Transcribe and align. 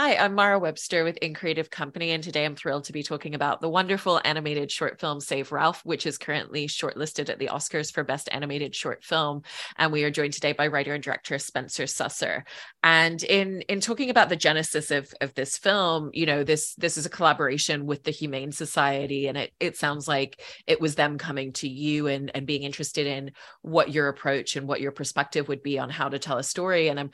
Hi, 0.00 0.14
I'm 0.14 0.36
Mara 0.36 0.60
Webster 0.60 1.02
with 1.02 1.16
In 1.16 1.34
Creative 1.34 1.68
Company, 1.68 2.12
and 2.12 2.22
today 2.22 2.44
I'm 2.44 2.54
thrilled 2.54 2.84
to 2.84 2.92
be 2.92 3.02
talking 3.02 3.34
about 3.34 3.60
the 3.60 3.68
wonderful 3.68 4.20
animated 4.24 4.70
short 4.70 5.00
film 5.00 5.18
Save 5.18 5.50
Ralph, 5.50 5.84
which 5.84 6.06
is 6.06 6.16
currently 6.18 6.68
shortlisted 6.68 7.28
at 7.28 7.40
the 7.40 7.48
Oscars 7.48 7.92
for 7.92 8.04
Best 8.04 8.28
Animated 8.30 8.76
Short 8.76 9.02
Film. 9.02 9.42
And 9.76 9.90
we 9.90 10.04
are 10.04 10.10
joined 10.12 10.34
today 10.34 10.52
by 10.52 10.68
writer 10.68 10.94
and 10.94 11.02
director 11.02 11.36
Spencer 11.40 11.82
Susser. 11.82 12.44
And 12.84 13.20
in 13.24 13.62
in 13.62 13.80
talking 13.80 14.08
about 14.08 14.28
the 14.28 14.36
genesis 14.36 14.92
of, 14.92 15.12
of 15.20 15.34
this 15.34 15.58
film, 15.58 16.10
you 16.12 16.26
know, 16.26 16.44
this 16.44 16.76
this 16.76 16.96
is 16.96 17.04
a 17.04 17.10
collaboration 17.10 17.84
with 17.84 18.04
the 18.04 18.12
Humane 18.12 18.52
Society, 18.52 19.26
and 19.26 19.36
it 19.36 19.50
it 19.58 19.76
sounds 19.76 20.06
like 20.06 20.40
it 20.68 20.80
was 20.80 20.94
them 20.94 21.18
coming 21.18 21.52
to 21.54 21.68
you 21.68 22.06
and 22.06 22.30
and 22.36 22.46
being 22.46 22.62
interested 22.62 23.08
in 23.08 23.32
what 23.62 23.90
your 23.92 24.06
approach 24.06 24.54
and 24.54 24.68
what 24.68 24.80
your 24.80 24.92
perspective 24.92 25.48
would 25.48 25.64
be 25.64 25.76
on 25.76 25.90
how 25.90 26.08
to 26.08 26.20
tell 26.20 26.38
a 26.38 26.44
story. 26.44 26.86
And 26.86 27.00
I'm 27.00 27.10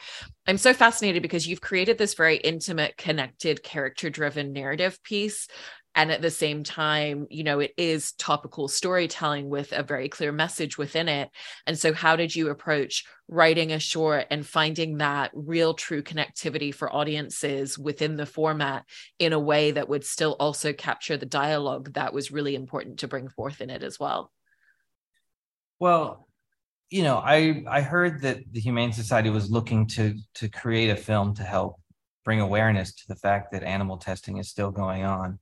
I'm 0.46 0.58
so 0.58 0.74
fascinated 0.74 1.22
because 1.22 1.46
you've 1.46 1.62
created 1.62 1.96
this 1.96 2.14
very 2.14 2.36
intimate, 2.36 2.98
connected, 2.98 3.62
character 3.62 4.10
driven 4.10 4.52
narrative 4.52 5.02
piece. 5.02 5.48
And 5.96 6.10
at 6.10 6.20
the 6.20 6.30
same 6.30 6.64
time, 6.64 7.26
you 7.30 7.44
know, 7.44 7.60
it 7.60 7.72
is 7.78 8.12
topical 8.12 8.66
storytelling 8.66 9.48
with 9.48 9.72
a 9.72 9.84
very 9.84 10.08
clear 10.08 10.32
message 10.32 10.76
within 10.76 11.08
it. 11.08 11.30
And 11.68 11.78
so, 11.78 11.92
how 11.92 12.16
did 12.16 12.34
you 12.34 12.50
approach 12.50 13.04
writing 13.28 13.72
a 13.72 13.78
short 13.78 14.26
and 14.30 14.44
finding 14.44 14.98
that 14.98 15.30
real, 15.34 15.72
true 15.72 16.02
connectivity 16.02 16.74
for 16.74 16.92
audiences 16.92 17.78
within 17.78 18.16
the 18.16 18.26
format 18.26 18.84
in 19.20 19.32
a 19.32 19.38
way 19.38 19.70
that 19.70 19.88
would 19.88 20.04
still 20.04 20.36
also 20.40 20.72
capture 20.72 21.16
the 21.16 21.26
dialogue 21.26 21.92
that 21.94 22.12
was 22.12 22.32
really 22.32 22.56
important 22.56 22.98
to 22.98 23.08
bring 23.08 23.28
forth 23.28 23.60
in 23.60 23.70
it 23.70 23.84
as 23.84 23.98
well? 23.98 24.32
Well, 25.78 26.26
you 26.90 27.02
know, 27.02 27.16
I 27.16 27.64
I 27.68 27.80
heard 27.80 28.22
that 28.22 28.38
the 28.50 28.60
Humane 28.60 28.92
Society 28.92 29.30
was 29.30 29.50
looking 29.50 29.86
to 29.88 30.14
to 30.34 30.48
create 30.48 30.90
a 30.90 30.96
film 30.96 31.34
to 31.36 31.42
help 31.42 31.80
bring 32.24 32.40
awareness 32.40 32.94
to 32.94 33.08
the 33.08 33.16
fact 33.16 33.52
that 33.52 33.62
animal 33.62 33.98
testing 33.98 34.38
is 34.38 34.48
still 34.48 34.70
going 34.70 35.04
on. 35.04 35.38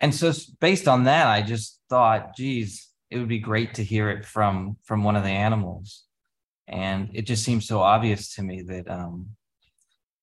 And 0.00 0.14
so 0.14 0.32
based 0.60 0.86
on 0.86 1.04
that, 1.04 1.26
I 1.26 1.42
just 1.42 1.80
thought, 1.88 2.36
geez, 2.36 2.88
it 3.10 3.18
would 3.18 3.28
be 3.28 3.40
great 3.40 3.74
to 3.74 3.84
hear 3.84 4.10
it 4.10 4.24
from 4.24 4.76
from 4.84 5.04
one 5.04 5.16
of 5.16 5.24
the 5.24 5.30
animals. 5.30 6.04
And 6.66 7.10
it 7.14 7.22
just 7.22 7.44
seems 7.44 7.66
so 7.66 7.80
obvious 7.80 8.34
to 8.34 8.42
me 8.42 8.62
that 8.62 8.90
um 8.90 9.30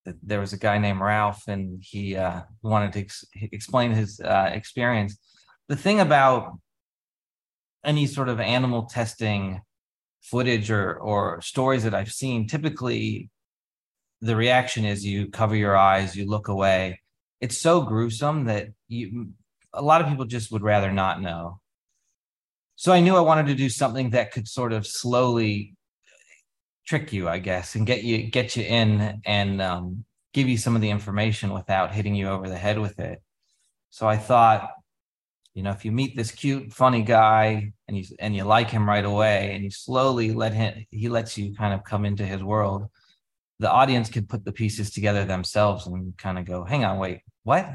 that 0.05 0.15
there 0.21 0.39
was 0.39 0.53
a 0.53 0.57
guy 0.57 0.77
named 0.77 1.01
Ralph 1.01 1.47
and 1.47 1.81
he 1.83 2.15
uh, 2.15 2.41
wanted 2.61 2.93
to 2.93 2.99
ex- 2.99 3.25
explain 3.33 3.91
his 3.91 4.19
uh, 4.19 4.51
experience. 4.53 5.17
The 5.67 5.75
thing 5.75 5.99
about 5.99 6.59
any 7.83 8.05
sort 8.05 8.29
of 8.29 8.39
animal 8.39 8.83
testing 8.83 9.61
footage 10.29 10.71
or 10.71 10.95
or 10.99 11.41
stories 11.41 11.83
that 11.83 11.93
I've 11.93 12.11
seen, 12.11 12.47
typically 12.47 13.29
the 14.21 14.35
reaction 14.35 14.85
is 14.85 15.05
you 15.05 15.29
cover 15.29 15.55
your 15.55 15.77
eyes, 15.77 16.15
you 16.15 16.27
look 16.27 16.47
away. 16.47 17.01
It's 17.41 17.57
so 17.57 17.81
gruesome 17.81 18.45
that 18.45 18.69
you 18.87 19.29
a 19.73 19.81
lot 19.81 20.01
of 20.01 20.07
people 20.07 20.25
just 20.25 20.51
would 20.51 20.63
rather 20.63 20.91
not 20.91 21.21
know. 21.21 21.59
So 22.75 22.91
I 22.91 23.01
knew 23.01 23.15
I 23.15 23.21
wanted 23.21 23.47
to 23.47 23.55
do 23.55 23.69
something 23.69 24.11
that 24.11 24.31
could 24.31 24.47
sort 24.47 24.73
of 24.73 24.87
slowly 24.87 25.75
trick 26.85 27.13
you, 27.13 27.27
I 27.27 27.39
guess, 27.39 27.75
and 27.75 27.85
get 27.85 28.03
you 28.03 28.29
get 28.29 28.55
you 28.55 28.63
in 28.63 29.21
and 29.25 29.61
um, 29.61 30.05
give 30.33 30.47
you 30.47 30.57
some 30.57 30.75
of 30.75 30.81
the 30.81 30.89
information 30.89 31.53
without 31.53 31.93
hitting 31.93 32.15
you 32.15 32.27
over 32.29 32.49
the 32.49 32.57
head 32.57 32.79
with 32.79 32.99
it. 32.99 33.21
So 33.89 34.07
I 34.07 34.17
thought, 34.17 34.71
you 35.55 35.63
know, 35.63 35.71
if 35.71 35.85
you 35.85 35.91
meet 35.93 36.17
this 36.17 36.31
cute, 36.31 36.73
funny 36.73 37.01
guy 37.01 37.71
and 37.87 37.97
you 37.97 38.03
and 38.19 38.35
you 38.35 38.43
like 38.43 38.69
him 38.69 38.87
right 38.87 39.05
away, 39.05 39.55
and 39.55 39.63
you 39.63 39.71
slowly 39.71 40.33
let 40.33 40.53
him, 40.53 40.85
he 40.91 41.07
lets 41.07 41.37
you 41.37 41.55
kind 41.55 41.73
of 41.73 41.85
come 41.85 42.05
into 42.05 42.25
his 42.25 42.43
world. 42.43 42.87
The 43.59 43.71
audience 43.71 44.09
can 44.09 44.27
put 44.27 44.43
the 44.43 44.51
pieces 44.51 44.91
together 44.91 45.23
themselves 45.23 45.87
and 45.87 46.15
kind 46.17 46.37
of 46.37 46.45
go, 46.45 46.65
"Hang 46.65 46.83
on, 46.83 46.99
wait, 46.99 47.21
what?" 47.43 47.69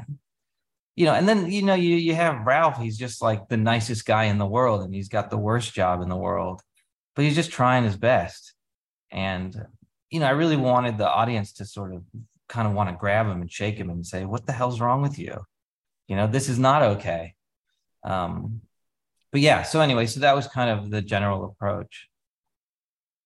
You 0.95 1.05
know, 1.05 1.13
and 1.15 1.27
then 1.27 1.51
you 1.51 1.63
know 1.63 1.73
you 1.73 1.95
you 1.95 2.13
have 2.15 2.45
Ralph. 2.45 2.77
He's 2.77 2.97
just 2.97 3.21
like 3.21 3.49
the 3.49 3.57
nicest 3.57 4.05
guy 4.05 4.25
in 4.25 4.37
the 4.37 4.45
world, 4.45 4.83
and 4.83 4.93
he's 4.93 5.09
got 5.09 5.31
the 5.31 5.37
worst 5.37 5.73
job 5.73 6.01
in 6.01 6.09
the 6.09 6.15
world, 6.15 6.61
but 7.15 7.25
he's 7.25 7.35
just 7.35 7.51
trying 7.51 7.83
his 7.83 7.97
best. 7.97 8.53
And 9.11 9.55
you 10.11 10.19
know, 10.19 10.27
I 10.27 10.31
really 10.31 10.57
wanted 10.57 10.99
the 10.99 11.09
audience 11.09 11.53
to 11.53 11.65
sort 11.65 11.95
of 11.95 12.03
kind 12.47 12.67
of 12.67 12.75
want 12.75 12.89
to 12.91 12.95
grab 12.95 13.25
him 13.25 13.41
and 13.41 13.51
shake 13.51 13.77
him 13.77 13.89
and 13.89 14.05
say, 14.05 14.25
"What 14.25 14.45
the 14.45 14.53
hell's 14.53 14.79
wrong 14.81 15.01
with 15.01 15.17
you?" 15.17 15.35
You 16.07 16.15
know, 16.15 16.27
this 16.27 16.47
is 16.49 16.59
not 16.59 16.83
okay 16.83 17.33
um, 18.03 18.61
but 19.31 19.41
yeah, 19.41 19.63
so 19.63 19.79
anyway, 19.79 20.05
so 20.05 20.21
that 20.21 20.35
was 20.35 20.47
kind 20.47 20.69
of 20.69 20.89
the 20.89 21.01
general 21.01 21.45
approach. 21.45 22.07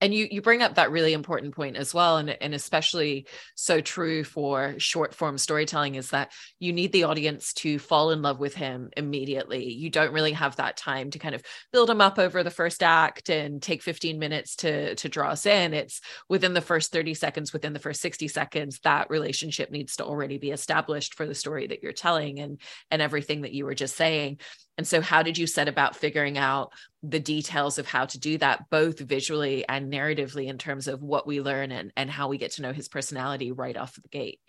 And 0.01 0.13
you 0.13 0.27
you 0.29 0.41
bring 0.41 0.61
up 0.61 0.75
that 0.75 0.91
really 0.91 1.13
important 1.13 1.55
point 1.55 1.77
as 1.77 1.93
well 1.93 2.17
and, 2.17 2.29
and 2.29 2.53
especially 2.53 3.27
so 3.55 3.79
true 3.79 4.25
for 4.25 4.75
short 4.77 5.15
form 5.15 5.37
storytelling 5.37 5.95
is 5.95 6.09
that 6.09 6.33
you 6.59 6.73
need 6.73 6.91
the 6.91 7.05
audience 7.05 7.53
to 7.53 7.79
fall 7.79 8.11
in 8.11 8.21
love 8.21 8.39
with 8.39 8.53
him 8.53 8.89
immediately. 8.97 9.71
You 9.71 9.89
don't 9.89 10.11
really 10.11 10.33
have 10.33 10.57
that 10.57 10.75
time 10.75 11.11
to 11.11 11.19
kind 11.19 11.33
of 11.33 11.41
build 11.71 11.89
him 11.89 12.01
up 12.01 12.19
over 12.19 12.43
the 12.43 12.51
first 12.51 12.83
act 12.83 13.29
and 13.29 13.61
take 13.61 13.81
15 13.81 14.19
minutes 14.19 14.57
to 14.57 14.95
to 14.95 15.07
draw 15.07 15.29
us 15.29 15.45
in. 15.45 15.73
It's 15.73 16.01
within 16.27 16.53
the 16.53 16.61
first 16.61 16.91
30 16.91 17.13
seconds 17.13 17.53
within 17.53 17.71
the 17.71 17.79
first 17.79 18.01
60 18.01 18.27
seconds 18.27 18.81
that 18.83 19.09
relationship 19.09 19.71
needs 19.71 19.95
to 19.95 20.05
already 20.05 20.37
be 20.37 20.51
established 20.51 21.13
for 21.13 21.25
the 21.25 21.33
story 21.33 21.67
that 21.67 21.81
you're 21.81 21.93
telling 21.93 22.39
and 22.39 22.59
and 22.91 23.01
everything 23.01 23.41
that 23.41 23.53
you 23.53 23.63
were 23.63 23.75
just 23.75 23.95
saying 23.95 24.39
and 24.77 24.85
so, 24.85 24.99
how 24.99 25.23
did 25.23 25.37
you 25.37 25.47
set 25.47 25.67
about 25.69 25.95
figuring 25.95 26.37
out 26.37 26.73
the 27.01 27.19
details 27.19 27.77
of 27.77 27.87
how 27.87 28.05
to 28.05 28.19
do 28.19 28.37
that, 28.39 28.69
both 28.69 28.99
visually 28.99 29.67
and 29.67 29.91
narratively, 29.91 30.47
in 30.47 30.57
terms 30.57 30.87
of 30.87 31.01
what 31.01 31.25
we 31.25 31.39
learn 31.39 31.71
and, 31.71 31.93
and 31.95 32.09
how 32.09 32.27
we 32.27 32.37
get 32.37 32.51
to 32.53 32.61
know 32.61 32.73
his 32.73 32.89
personality 32.89 33.51
right 33.53 33.77
off 33.77 33.95
the 33.95 34.09
gate? 34.09 34.39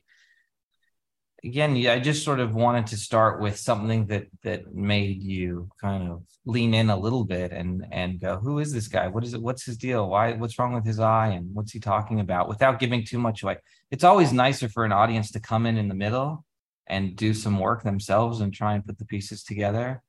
Again, 1.44 1.76
I 1.86 2.00
just 2.00 2.24
sort 2.24 2.40
of 2.40 2.56
wanted 2.56 2.88
to 2.88 2.96
start 2.96 3.40
with 3.40 3.56
something 3.56 4.06
that 4.06 4.26
that 4.42 4.74
made 4.74 5.22
you 5.22 5.68
kind 5.80 6.10
of 6.10 6.24
lean 6.44 6.74
in 6.74 6.90
a 6.90 6.98
little 6.98 7.24
bit 7.24 7.52
and 7.52 7.86
and 7.92 8.18
go, 8.18 8.36
who 8.36 8.58
is 8.58 8.72
this 8.72 8.88
guy? 8.88 9.06
What 9.06 9.22
is 9.22 9.32
it? 9.32 9.42
What's 9.42 9.64
his 9.64 9.76
deal? 9.76 10.08
Why? 10.08 10.32
What's 10.32 10.58
wrong 10.58 10.72
with 10.72 10.84
his 10.84 10.98
eye? 10.98 11.28
And 11.28 11.54
what's 11.54 11.70
he 11.70 11.78
talking 11.78 12.18
about? 12.18 12.48
Without 12.48 12.80
giving 12.80 13.04
too 13.04 13.18
much 13.18 13.44
away. 13.44 13.58
It's 13.92 14.02
always 14.02 14.32
nicer 14.32 14.68
for 14.68 14.84
an 14.84 14.92
audience 14.92 15.30
to 15.32 15.40
come 15.40 15.66
in 15.66 15.76
in 15.76 15.86
the 15.86 15.94
middle 15.94 16.44
and 16.88 17.14
do 17.14 17.32
some 17.32 17.60
work 17.60 17.84
themselves 17.84 18.40
and 18.40 18.52
try 18.52 18.74
and 18.74 18.84
put 18.84 18.98
the 18.98 19.04
pieces 19.04 19.44
together 19.44 20.02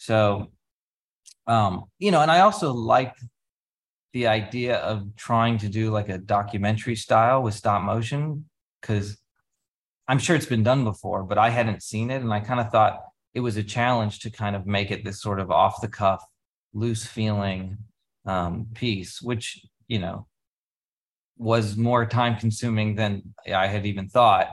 so, 0.00 0.50
um, 1.46 1.84
you 1.98 2.10
know, 2.10 2.22
and 2.22 2.30
I 2.30 2.40
also 2.40 2.72
liked 2.72 3.22
the 4.14 4.28
idea 4.28 4.78
of 4.78 5.14
trying 5.14 5.58
to 5.58 5.68
do 5.68 5.90
like 5.90 6.08
a 6.08 6.16
documentary 6.16 6.96
style 6.96 7.42
with 7.42 7.52
stop 7.52 7.82
motion 7.82 8.46
because 8.80 9.18
I'm 10.08 10.18
sure 10.18 10.34
it's 10.34 10.46
been 10.46 10.62
done 10.62 10.84
before, 10.84 11.22
but 11.24 11.36
I 11.36 11.50
hadn't 11.50 11.82
seen 11.82 12.10
it. 12.10 12.22
And 12.22 12.32
I 12.32 12.40
kind 12.40 12.60
of 12.60 12.70
thought 12.70 13.00
it 13.34 13.40
was 13.40 13.58
a 13.58 13.62
challenge 13.62 14.20
to 14.20 14.30
kind 14.30 14.56
of 14.56 14.66
make 14.66 14.90
it 14.90 15.04
this 15.04 15.20
sort 15.20 15.38
of 15.38 15.50
off 15.50 15.82
the 15.82 15.88
cuff, 15.88 16.24
loose 16.72 17.04
feeling 17.04 17.76
um, 18.24 18.68
piece, 18.74 19.20
which, 19.20 19.60
you 19.86 19.98
know, 19.98 20.26
was 21.36 21.76
more 21.76 22.06
time 22.06 22.36
consuming 22.36 22.94
than 22.94 23.34
I 23.54 23.66
had 23.66 23.84
even 23.84 24.08
thought. 24.08 24.48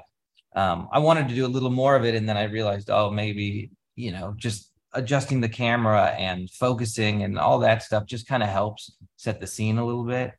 Um, 0.57 0.89
I 0.91 0.99
wanted 0.99 1.29
to 1.29 1.35
do 1.35 1.45
a 1.45 1.47
little 1.47 1.69
more 1.69 1.95
of 1.95 2.03
it. 2.03 2.15
And 2.15 2.27
then 2.27 2.35
I 2.35 2.43
realized, 2.43 2.89
oh, 2.89 3.11
maybe, 3.11 3.71
you 3.95 4.11
know, 4.11 4.33
just 4.35 4.66
adjusting 4.93 5.41
the 5.41 5.49
camera 5.49 6.07
and 6.17 6.49
focusing 6.49 7.23
and 7.23 7.37
all 7.37 7.59
that 7.59 7.83
stuff 7.83 8.05
just 8.05 8.27
kind 8.27 8.43
of 8.43 8.49
helps 8.49 8.95
set 9.15 9.39
the 9.39 9.47
scene 9.47 9.77
a 9.77 9.85
little 9.85 10.05
bit. 10.05 10.31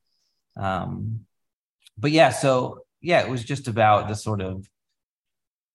Um, 0.57 1.27
but 1.97 2.11
yeah, 2.11 2.31
so 2.31 2.81
yeah, 3.01 3.21
it 3.21 3.31
was 3.31 3.45
just 3.45 3.69
about 3.69 4.09
the 4.09 4.15
sort 4.15 4.41
of 4.41 4.69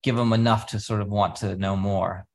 give 0.02 0.16
them 0.16 0.34
enough 0.34 0.68
to 0.68 0.80
sort 0.80 1.02
of 1.02 1.08
want 1.08 1.38
to 1.38 1.56
know 1.56 1.76
more. 1.76 2.26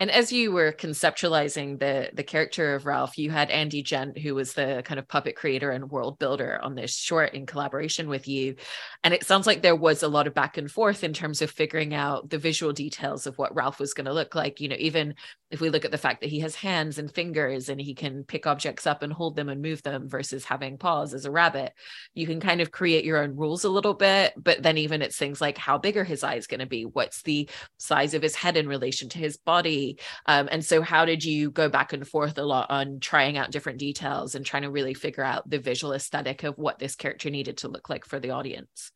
And 0.00 0.10
as 0.10 0.32
you 0.32 0.50
were 0.50 0.72
conceptualizing 0.72 1.78
the 1.78 2.08
the 2.14 2.24
character 2.24 2.74
of 2.74 2.86
Ralph, 2.86 3.18
you 3.18 3.30
had 3.30 3.50
Andy 3.50 3.82
Gent, 3.82 4.16
who 4.16 4.34
was 4.34 4.54
the 4.54 4.80
kind 4.82 4.98
of 4.98 5.06
puppet 5.06 5.36
creator 5.36 5.70
and 5.70 5.90
world 5.90 6.18
builder 6.18 6.58
on 6.62 6.74
this 6.74 6.96
short 6.96 7.34
in 7.34 7.44
collaboration 7.44 8.08
with 8.08 8.26
you. 8.26 8.56
And 9.04 9.12
it 9.12 9.24
sounds 9.24 9.46
like 9.46 9.60
there 9.60 9.76
was 9.76 10.02
a 10.02 10.08
lot 10.08 10.26
of 10.26 10.32
back 10.32 10.56
and 10.56 10.70
forth 10.70 11.04
in 11.04 11.12
terms 11.12 11.42
of 11.42 11.50
figuring 11.50 11.92
out 11.92 12.30
the 12.30 12.38
visual 12.38 12.72
details 12.72 13.26
of 13.26 13.36
what 13.36 13.54
Ralph 13.54 13.78
was 13.78 13.92
going 13.92 14.06
to 14.06 14.14
look 14.14 14.34
like. 14.34 14.58
You 14.58 14.68
know, 14.68 14.76
even 14.78 15.14
if 15.50 15.60
we 15.60 15.68
look 15.68 15.84
at 15.84 15.90
the 15.90 15.98
fact 15.98 16.22
that 16.22 16.30
he 16.30 16.40
has 16.40 16.54
hands 16.54 16.98
and 16.98 17.12
fingers 17.12 17.68
and 17.68 17.78
he 17.78 17.94
can 17.94 18.24
pick 18.24 18.46
objects 18.46 18.86
up 18.86 19.02
and 19.02 19.12
hold 19.12 19.36
them 19.36 19.50
and 19.50 19.60
move 19.60 19.82
them 19.82 20.08
versus 20.08 20.44
having 20.44 20.78
paws 20.78 21.12
as 21.12 21.26
a 21.26 21.30
rabbit, 21.30 21.74
you 22.14 22.26
can 22.26 22.40
kind 22.40 22.62
of 22.62 22.70
create 22.70 23.04
your 23.04 23.18
own 23.18 23.36
rules 23.36 23.64
a 23.64 23.68
little 23.68 23.94
bit. 23.94 24.32
But 24.36 24.62
then 24.62 24.78
even 24.78 25.02
it's 25.02 25.18
things 25.18 25.42
like 25.42 25.58
how 25.58 25.76
big 25.76 25.98
are 25.98 26.04
his 26.04 26.24
eyes 26.24 26.46
going 26.46 26.60
to 26.60 26.66
be? 26.66 26.84
What's 26.84 27.20
the 27.20 27.50
size 27.76 28.14
of 28.14 28.22
his 28.22 28.34
head 28.34 28.56
in 28.56 28.66
relation 28.66 29.10
to 29.10 29.18
his 29.18 29.36
body? 29.36 29.89
Um, 30.26 30.48
and 30.50 30.64
so 30.64 30.82
how 30.82 31.04
did 31.04 31.24
you 31.24 31.50
go 31.50 31.68
back 31.68 31.92
and 31.92 32.06
forth 32.06 32.38
a 32.38 32.44
lot 32.44 32.70
on 32.70 33.00
trying 33.00 33.38
out 33.38 33.50
different 33.50 33.78
details 33.78 34.34
and 34.34 34.44
trying 34.44 34.62
to 34.62 34.70
really 34.70 34.94
figure 34.94 35.24
out 35.24 35.48
the 35.48 35.58
visual 35.58 35.92
aesthetic 35.92 36.42
of 36.44 36.58
what 36.58 36.78
this 36.78 36.94
character 36.94 37.30
needed 37.30 37.58
to 37.58 37.68
look 37.68 37.88
like 37.88 38.04
for 38.04 38.18
the 38.18 38.30
audience? 38.30 38.92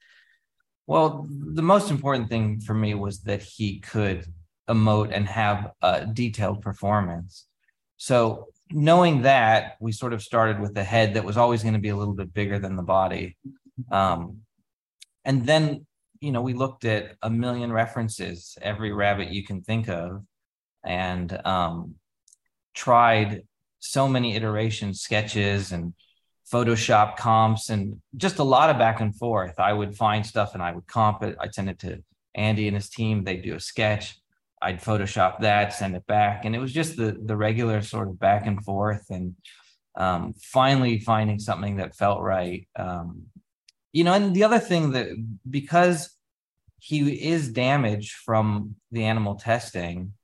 Well, 0.87 1.27
the 1.31 1.63
most 1.63 1.91
important 1.91 2.29
thing 2.29 2.61
for 2.61 2.75
me 2.75 2.95
was 2.95 3.23
that 3.23 3.43
he 3.43 3.81
could 3.81 4.27
emote 4.69 5.13
and 5.13 5.27
have 5.27 5.73
a 5.83 6.07
detailed 6.07 6.63
performance. 6.63 7.47
So 7.97 8.49
knowing 8.71 9.23
that, 9.23 9.77
we 9.81 9.93
sort 9.93 10.13
of 10.13 10.23
started 10.23 10.61
with 10.61 10.77
a 10.77 10.85
head 10.85 11.15
that 11.15 11.25
was 11.25 11.37
always 11.37 11.63
going 11.63 11.75
to 11.75 11.81
be 11.81 11.91
a 11.91 11.97
little 11.97 12.15
bit 12.15 12.35
bigger 12.35 12.59
than 12.59 12.77
the 12.77 12.83
body. 12.83 13.37
Um, 13.91 14.41
and 15.25 15.47
then, 15.47 15.87
you 16.21 16.33
know, 16.33 16.43
we 16.43 16.55
looked 16.55 16.85
at 16.85 17.17
a 17.23 17.31
million 17.31 17.73
references, 17.73 18.57
every 18.61 18.93
rabbit 18.93 19.31
you 19.31 19.45
can 19.45 19.63
think 19.63 19.89
of, 19.89 20.23
and 20.85 21.41
um, 21.47 21.95
tried 22.75 23.43
so 23.81 24.09
many 24.09 24.35
iterations, 24.35 25.01
sketches, 25.01 25.73
and 25.73 25.95
Photoshop 26.53 27.17
comps, 27.17 27.71
and 27.71 28.01
just 28.17 28.39
a 28.39 28.45
lot 28.45 28.71
of 28.71 28.79
back 28.79 29.01
and 29.01 29.17
forth. 29.17 29.59
I 29.59 29.73
would 29.73 29.97
find 29.97 30.25
stuff 30.25 30.55
and 30.55 30.63
I 30.63 30.73
would 30.73 30.87
comp 30.87 31.23
it. 31.23 31.37
I'd 31.41 31.55
send 31.55 31.71
it 31.71 31.79
to 31.81 32.03
Andy 32.35 32.69
and 32.69 32.77
his 32.77 32.89
team. 32.89 33.25
They'd 33.25 33.43
do 33.43 33.55
a 33.55 33.61
sketch. 33.61 34.19
I'd 34.61 34.81
Photoshop 34.81 35.41
that, 35.41 35.75
send 35.75 35.95
it 35.95 36.07
back, 36.07 36.45
and 36.45 36.55
it 36.55 36.59
was 36.59 36.73
just 36.73 36.97
the 36.97 37.19
the 37.23 37.37
regular 37.37 37.83
sort 37.83 38.09
of 38.09 38.19
back 38.19 38.47
and 38.47 38.65
forth, 38.65 39.07
and 39.11 39.35
um, 39.97 40.35
finally 40.41 40.99
finding 40.99 41.39
something 41.39 41.77
that 41.77 41.95
felt 41.95 42.23
right. 42.23 42.67
Um, 42.77 43.27
you 43.93 44.05
know, 44.05 44.15
and 44.15 44.35
the 44.35 44.45
other 44.45 44.59
thing 44.59 44.93
that 44.93 45.09
because 45.49 46.11
he 46.79 47.11
is 47.13 47.51
damaged 47.51 48.13
from 48.13 48.77
the 48.91 49.05
animal 49.05 49.37
testing, 49.37 50.15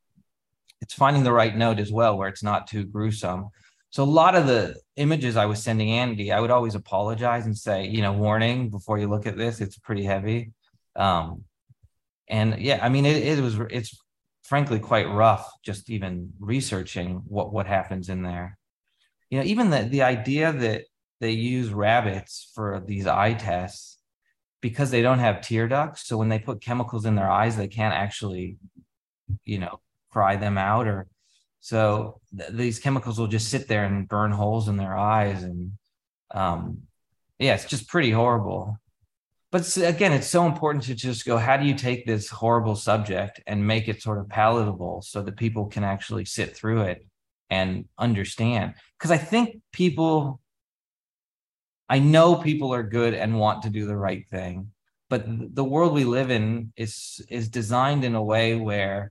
it's 0.90 0.96
finding 0.96 1.22
the 1.22 1.32
right 1.32 1.56
note 1.56 1.78
as 1.78 1.92
well, 1.92 2.18
where 2.18 2.28
it's 2.28 2.42
not 2.42 2.66
too 2.66 2.84
gruesome. 2.84 3.50
So 3.90 4.02
a 4.02 4.04
lot 4.04 4.34
of 4.34 4.48
the 4.48 4.74
images 4.96 5.36
I 5.36 5.46
was 5.46 5.62
sending 5.62 5.92
Andy, 5.92 6.32
I 6.32 6.40
would 6.40 6.50
always 6.50 6.74
apologize 6.74 7.46
and 7.46 7.56
say, 7.56 7.86
you 7.86 8.02
know, 8.02 8.12
warning 8.12 8.70
before 8.70 8.98
you 8.98 9.06
look 9.06 9.24
at 9.24 9.36
this, 9.36 9.60
it's 9.60 9.78
pretty 9.78 10.02
heavy. 10.02 10.50
Um, 10.96 11.44
and 12.26 12.58
yeah, 12.58 12.80
I 12.82 12.88
mean, 12.88 13.06
it, 13.06 13.22
it 13.22 13.40
was 13.40 13.56
it's 13.70 13.96
frankly 14.42 14.80
quite 14.80 15.08
rough 15.08 15.48
just 15.64 15.90
even 15.90 16.32
researching 16.40 17.22
what 17.28 17.52
what 17.52 17.68
happens 17.68 18.08
in 18.08 18.24
there. 18.24 18.58
You 19.30 19.38
know, 19.38 19.44
even 19.44 19.70
the 19.70 19.82
the 19.82 20.02
idea 20.02 20.52
that 20.52 20.86
they 21.20 21.30
use 21.30 21.68
rabbits 21.68 22.50
for 22.52 22.82
these 22.84 23.06
eye 23.06 23.34
tests 23.34 23.96
because 24.60 24.90
they 24.90 25.02
don't 25.02 25.20
have 25.20 25.40
tear 25.40 25.68
ducts. 25.68 26.08
So 26.08 26.16
when 26.16 26.30
they 26.30 26.40
put 26.40 26.60
chemicals 26.60 27.04
in 27.04 27.14
their 27.14 27.30
eyes, 27.30 27.56
they 27.56 27.68
can't 27.68 27.94
actually, 27.94 28.56
you 29.44 29.60
know, 29.60 29.78
cry 30.10 30.36
them 30.36 30.58
out 30.58 30.86
or 30.86 31.06
so 31.60 32.20
th- 32.36 32.50
these 32.50 32.78
chemicals 32.78 33.18
will 33.18 33.26
just 33.26 33.48
sit 33.48 33.68
there 33.68 33.84
and 33.84 34.08
burn 34.08 34.32
holes 34.32 34.68
in 34.68 34.76
their 34.76 34.96
eyes 34.96 35.42
and 35.42 35.72
um 36.32 36.78
yeah 37.38 37.54
it's 37.54 37.64
just 37.64 37.88
pretty 37.88 38.10
horrible. 38.10 38.76
But 39.52 39.76
again 39.76 40.12
it's 40.12 40.28
so 40.28 40.46
important 40.46 40.84
to 40.84 40.94
just 40.94 41.24
go 41.24 41.36
how 41.36 41.56
do 41.56 41.66
you 41.66 41.74
take 41.74 42.06
this 42.06 42.28
horrible 42.28 42.76
subject 42.76 43.40
and 43.46 43.66
make 43.66 43.88
it 43.88 44.02
sort 44.02 44.18
of 44.18 44.28
palatable 44.28 45.02
so 45.02 45.22
that 45.22 45.36
people 45.36 45.66
can 45.66 45.84
actually 45.84 46.24
sit 46.24 46.56
through 46.56 46.82
it 46.82 47.06
and 47.50 47.86
understand? 47.98 48.74
Because 48.98 49.10
i 49.10 49.18
think 49.18 49.60
people 49.72 50.40
I 51.90 51.98
know 51.98 52.36
people 52.36 52.72
are 52.72 52.84
good 52.84 53.14
and 53.14 53.36
want 53.36 53.62
to 53.62 53.70
do 53.70 53.84
the 53.84 53.96
right 53.96 54.24
thing, 54.28 54.70
but 55.08 55.24
the 55.26 55.64
world 55.64 55.92
we 55.92 56.04
live 56.04 56.30
in 56.30 56.72
is 56.76 57.20
is 57.28 57.48
designed 57.48 58.04
in 58.04 58.14
a 58.14 58.22
way 58.22 58.54
where 58.54 59.10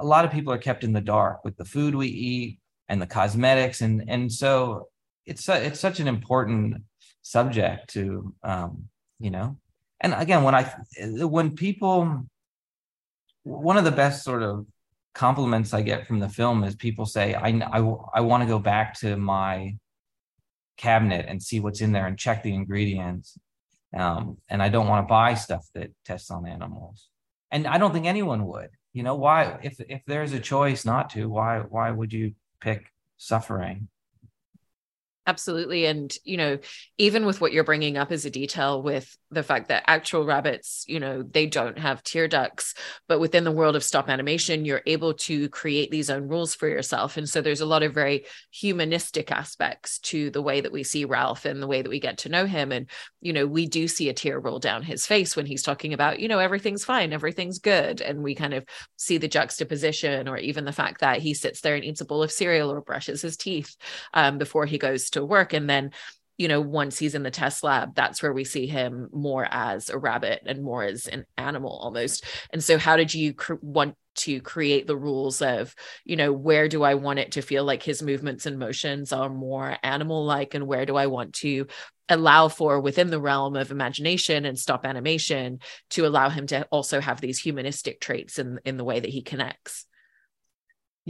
a 0.00 0.04
lot 0.04 0.24
of 0.24 0.30
people 0.30 0.52
are 0.52 0.58
kept 0.58 0.84
in 0.84 0.92
the 0.92 1.00
dark 1.00 1.44
with 1.44 1.56
the 1.56 1.64
food 1.64 1.94
we 1.94 2.08
eat 2.08 2.58
and 2.88 3.00
the 3.00 3.06
cosmetics 3.06 3.80
and 3.80 4.04
and 4.08 4.32
so 4.32 4.88
it's 5.26 5.48
a, 5.48 5.64
it's 5.64 5.80
such 5.80 6.00
an 6.00 6.08
important 6.08 6.82
subject 7.22 7.90
to 7.90 8.34
um, 8.42 8.84
you 9.18 9.30
know 9.30 9.56
and 10.00 10.14
again 10.14 10.42
when 10.42 10.54
i 10.54 10.62
when 10.98 11.54
people 11.54 12.26
one 13.42 13.76
of 13.76 13.84
the 13.84 13.90
best 13.90 14.24
sort 14.24 14.42
of 14.42 14.66
compliments 15.14 15.74
i 15.74 15.82
get 15.82 16.06
from 16.06 16.18
the 16.18 16.28
film 16.28 16.64
is 16.64 16.74
people 16.74 17.06
say 17.06 17.34
i 17.34 17.48
i, 17.48 17.78
I 18.14 18.20
want 18.20 18.42
to 18.42 18.48
go 18.48 18.58
back 18.58 18.98
to 19.00 19.16
my 19.16 19.74
cabinet 20.80 21.26
and 21.28 21.42
see 21.42 21.60
what's 21.60 21.82
in 21.82 21.92
there 21.92 22.06
and 22.06 22.18
check 22.18 22.42
the 22.42 22.54
ingredients. 22.54 23.38
Um, 23.96 24.38
and 24.48 24.62
I 24.62 24.70
don't 24.70 24.88
want 24.88 25.06
to 25.06 25.08
buy 25.08 25.34
stuff 25.34 25.66
that 25.74 25.90
tests 26.04 26.30
on 26.30 26.46
animals. 26.46 27.08
And 27.50 27.66
I 27.66 27.78
don't 27.78 27.92
think 27.92 28.06
anyone 28.06 28.46
would. 28.46 28.70
You 28.92 29.02
know, 29.02 29.14
why 29.14 29.58
if 29.62 29.80
if 29.80 30.02
there's 30.06 30.32
a 30.32 30.40
choice 30.40 30.84
not 30.84 31.10
to, 31.10 31.28
why 31.28 31.60
why 31.60 31.90
would 31.90 32.12
you 32.12 32.34
pick 32.60 32.92
suffering? 33.16 33.88
Absolutely. 35.26 35.84
And, 35.84 36.12
you 36.24 36.36
know, 36.38 36.58
even 36.98 37.26
with 37.26 37.40
what 37.40 37.52
you're 37.52 37.62
bringing 37.62 37.96
up 37.98 38.10
as 38.10 38.24
a 38.24 38.30
detail 38.30 38.82
with 38.82 39.16
the 39.30 39.42
fact 39.42 39.68
that 39.68 39.84
actual 39.86 40.24
rabbits, 40.24 40.84
you 40.88 40.98
know, 40.98 41.22
they 41.22 41.46
don't 41.46 41.78
have 41.78 42.02
tear 42.02 42.26
ducts, 42.26 42.74
but 43.06 43.20
within 43.20 43.44
the 43.44 43.52
world 43.52 43.76
of 43.76 43.84
stop 43.84 44.08
animation, 44.08 44.64
you're 44.64 44.82
able 44.86 45.12
to 45.14 45.48
create 45.50 45.90
these 45.90 46.10
own 46.10 46.26
rules 46.26 46.54
for 46.54 46.68
yourself. 46.68 47.16
And 47.16 47.28
so 47.28 47.42
there's 47.42 47.60
a 47.60 47.66
lot 47.66 47.82
of 47.82 47.92
very 47.94 48.24
humanistic 48.50 49.30
aspects 49.30 49.98
to 50.00 50.30
the 50.30 50.42
way 50.42 50.62
that 50.62 50.72
we 50.72 50.82
see 50.82 51.04
Ralph 51.04 51.44
and 51.44 51.62
the 51.62 51.66
way 51.68 51.82
that 51.82 51.90
we 51.90 52.00
get 52.00 52.18
to 52.18 52.28
know 52.30 52.46
him. 52.46 52.72
And, 52.72 52.90
you 53.20 53.32
know, 53.34 53.46
we 53.46 53.66
do 53.66 53.86
see 53.88 54.08
a 54.08 54.14
tear 54.14 54.40
roll 54.40 54.58
down 54.58 54.82
his 54.82 55.06
face 55.06 55.36
when 55.36 55.46
he's 55.46 55.62
talking 55.62 55.92
about, 55.92 56.18
you 56.18 56.28
know, 56.28 56.38
everything's 56.38 56.84
fine, 56.84 57.12
everything's 57.12 57.58
good. 57.58 58.00
And 58.00 58.22
we 58.22 58.34
kind 58.34 58.54
of 58.54 58.64
see 58.96 59.18
the 59.18 59.28
juxtaposition 59.28 60.26
or 60.28 60.38
even 60.38 60.64
the 60.64 60.72
fact 60.72 61.02
that 61.02 61.18
he 61.18 61.34
sits 61.34 61.60
there 61.60 61.76
and 61.76 61.84
eats 61.84 62.00
a 62.00 62.06
bowl 62.06 62.22
of 62.22 62.32
cereal 62.32 62.72
or 62.72 62.80
brushes 62.80 63.22
his 63.22 63.36
teeth 63.36 63.76
um, 64.14 64.38
before 64.38 64.64
he 64.66 64.78
goes 64.78 65.09
to 65.10 65.24
work. 65.24 65.52
And 65.52 65.68
then 65.68 65.92
you 66.38 66.48
know 66.48 66.60
once 66.62 66.98
he's 66.98 67.14
in 67.14 67.22
the 67.22 67.30
test 67.30 67.62
lab 67.62 67.94
that's 67.94 68.22
where 68.22 68.32
we 68.32 68.44
see 68.44 68.66
him 68.66 69.10
more 69.12 69.46
as 69.50 69.90
a 69.90 69.98
rabbit 69.98 70.40
and 70.46 70.62
more 70.62 70.82
as 70.82 71.06
an 71.06 71.26
animal 71.36 71.78
almost. 71.82 72.24
And 72.50 72.64
so 72.64 72.78
how 72.78 72.96
did 72.96 73.12
you 73.12 73.34
cr- 73.34 73.54
want 73.60 73.94
to 74.16 74.40
create 74.40 74.86
the 74.86 74.96
rules 74.96 75.40
of 75.40 75.74
you 76.04 76.16
know 76.16 76.32
where 76.32 76.68
do 76.68 76.82
i 76.82 76.94
want 76.94 77.18
it 77.18 77.32
to 77.32 77.42
feel 77.42 77.64
like 77.64 77.82
his 77.82 78.02
movements 78.02 78.44
and 78.44 78.58
motions 78.58 79.12
are 79.12 79.28
more 79.28 79.76
animal 79.82 80.24
like 80.24 80.54
and 80.54 80.66
where 80.66 80.84
do 80.84 80.96
i 80.96 81.06
want 81.06 81.32
to 81.32 81.66
allow 82.08 82.48
for 82.48 82.80
within 82.80 83.08
the 83.10 83.20
realm 83.20 83.54
of 83.54 83.70
imagination 83.70 84.44
and 84.44 84.58
stop 84.58 84.84
animation 84.84 85.60
to 85.90 86.06
allow 86.06 86.28
him 86.28 86.46
to 86.46 86.66
also 86.72 87.00
have 87.00 87.20
these 87.20 87.38
humanistic 87.38 88.00
traits 88.00 88.38
in 88.38 88.58
in 88.64 88.76
the 88.76 88.84
way 88.84 88.98
that 88.98 89.10
he 89.10 89.22
connects 89.22 89.86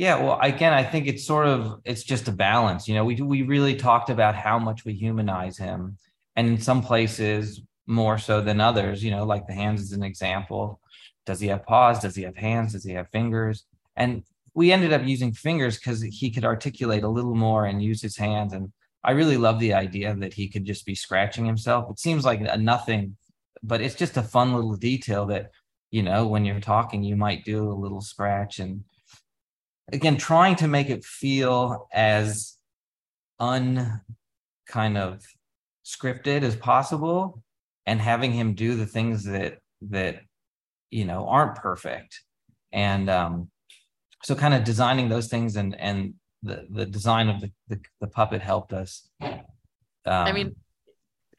yeah, 0.00 0.18
well, 0.18 0.38
again, 0.40 0.72
I 0.72 0.82
think 0.82 1.06
it's 1.06 1.26
sort 1.26 1.46
of 1.46 1.82
it's 1.84 2.02
just 2.02 2.26
a 2.26 2.32
balance. 2.32 2.88
You 2.88 2.94
know, 2.94 3.04
we 3.04 3.16
we 3.16 3.42
really 3.42 3.76
talked 3.76 4.08
about 4.08 4.34
how 4.34 4.58
much 4.58 4.86
we 4.86 4.94
humanize 4.94 5.58
him, 5.58 5.98
and 6.36 6.48
in 6.48 6.58
some 6.58 6.80
places 6.82 7.60
more 7.86 8.16
so 8.16 8.40
than 8.40 8.62
others. 8.62 9.04
You 9.04 9.10
know, 9.10 9.24
like 9.24 9.46
the 9.46 9.52
hands 9.52 9.82
is 9.82 9.92
an 9.92 10.02
example. 10.02 10.80
Does 11.26 11.38
he 11.38 11.48
have 11.48 11.66
paws? 11.66 12.00
Does 12.00 12.16
he 12.16 12.22
have 12.22 12.34
hands? 12.34 12.72
Does 12.72 12.82
he 12.84 12.94
have 12.94 13.10
fingers? 13.10 13.66
And 13.94 14.22
we 14.54 14.72
ended 14.72 14.94
up 14.94 15.04
using 15.04 15.34
fingers 15.34 15.76
because 15.76 16.00
he 16.00 16.30
could 16.30 16.46
articulate 16.46 17.04
a 17.04 17.08
little 17.16 17.34
more 17.34 17.66
and 17.66 17.82
use 17.82 18.00
his 18.00 18.16
hands. 18.16 18.54
And 18.54 18.72
I 19.04 19.10
really 19.10 19.36
love 19.36 19.58
the 19.58 19.74
idea 19.74 20.14
that 20.14 20.32
he 20.32 20.48
could 20.48 20.64
just 20.64 20.86
be 20.86 20.94
scratching 20.94 21.44
himself. 21.44 21.90
It 21.90 21.98
seems 21.98 22.24
like 22.24 22.40
a 22.40 22.56
nothing, 22.56 23.18
but 23.62 23.82
it's 23.82 23.96
just 23.96 24.16
a 24.16 24.22
fun 24.22 24.54
little 24.54 24.76
detail 24.76 25.26
that 25.26 25.50
you 25.90 26.02
know 26.02 26.26
when 26.26 26.46
you're 26.46 26.58
talking, 26.58 27.02
you 27.02 27.16
might 27.16 27.44
do 27.44 27.70
a 27.70 27.80
little 27.84 28.00
scratch 28.00 28.60
and 28.60 28.82
again 29.92 30.16
trying 30.16 30.56
to 30.56 30.68
make 30.68 30.90
it 30.90 31.04
feel 31.04 31.88
as 31.92 32.56
un 33.38 34.00
kind 34.66 34.96
of 34.96 35.24
scripted 35.84 36.42
as 36.42 36.56
possible 36.56 37.42
and 37.86 38.00
having 38.00 38.32
him 38.32 38.54
do 38.54 38.76
the 38.76 38.86
things 38.86 39.24
that 39.24 39.58
that 39.82 40.20
you 40.90 41.04
know 41.04 41.26
aren't 41.26 41.56
perfect. 41.56 42.20
And 42.72 43.08
um 43.10 43.50
so 44.22 44.34
kind 44.34 44.54
of 44.54 44.64
designing 44.64 45.08
those 45.08 45.28
things 45.28 45.56
and 45.56 45.74
and 45.78 46.14
the 46.42 46.66
the 46.70 46.86
design 46.86 47.28
of 47.28 47.40
the 47.40 47.50
the, 47.68 47.80
the 48.00 48.08
puppet 48.08 48.42
helped 48.42 48.72
us. 48.72 49.08
Um, 49.20 49.32
i 50.06 50.32
mean 50.32 50.56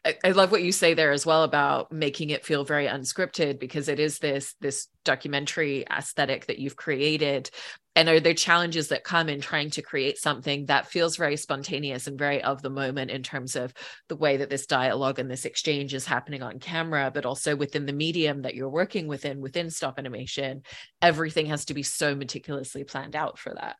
I, 0.03 0.31
love 0.31 0.51
what 0.51 0.63
you 0.63 0.71
say 0.71 0.95
there 0.95 1.11
as 1.11 1.27
well 1.27 1.43
about 1.43 1.91
making 1.91 2.31
it 2.31 2.43
feel 2.43 2.63
very 2.63 2.87
unscripted 2.87 3.59
because 3.59 3.87
it 3.87 3.99
is 3.99 4.17
this 4.17 4.55
this 4.59 4.87
documentary 5.05 5.85
aesthetic 5.91 6.47
that 6.47 6.57
you've 6.57 6.75
created. 6.75 7.51
And 7.95 8.09
are 8.09 8.19
there 8.19 8.33
challenges 8.33 8.87
that 8.87 9.03
come 9.03 9.29
in 9.29 9.41
trying 9.41 9.69
to 9.71 9.81
create 9.81 10.17
something 10.17 10.65
that 10.67 10.87
feels 10.87 11.17
very 11.17 11.37
spontaneous 11.37 12.07
and 12.07 12.17
very 12.17 12.41
of 12.41 12.61
the 12.63 12.69
moment 12.69 13.11
in 13.11 13.21
terms 13.21 13.55
of 13.55 13.73
the 14.07 14.15
way 14.15 14.37
that 14.37 14.49
this 14.49 14.65
dialogue 14.65 15.19
and 15.19 15.29
this 15.29 15.45
exchange 15.45 15.93
is 15.93 16.05
happening 16.05 16.41
on 16.41 16.57
camera 16.57 17.11
but 17.13 17.25
also 17.25 17.55
within 17.55 17.85
the 17.85 17.93
medium 17.93 18.41
that 18.43 18.55
you're 18.55 18.69
working 18.69 19.07
within 19.07 19.39
within 19.39 19.69
stop 19.69 19.99
animation? 19.99 20.63
Everything 21.01 21.45
has 21.47 21.65
to 21.65 21.75
be 21.75 21.83
so 21.83 22.15
meticulously 22.15 22.83
planned 22.83 23.15
out 23.15 23.37
for 23.37 23.53
that. 23.53 23.75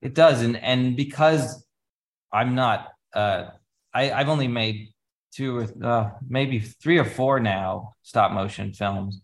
It 0.00 0.14
does. 0.14 0.40
And 0.42 0.56
and 0.56 0.96
because 0.96 1.66
i'm 2.32 2.54
not 2.54 2.88
uh 3.14 3.44
i 3.94 4.10
i've 4.10 4.28
only 4.28 4.48
made 4.48 4.88
two 5.34 5.58
or 5.58 5.86
uh, 5.86 6.10
maybe 6.28 6.60
three 6.60 6.98
or 6.98 7.04
four 7.04 7.40
now 7.40 7.94
stop 8.02 8.32
motion 8.32 8.72
films. 8.72 9.20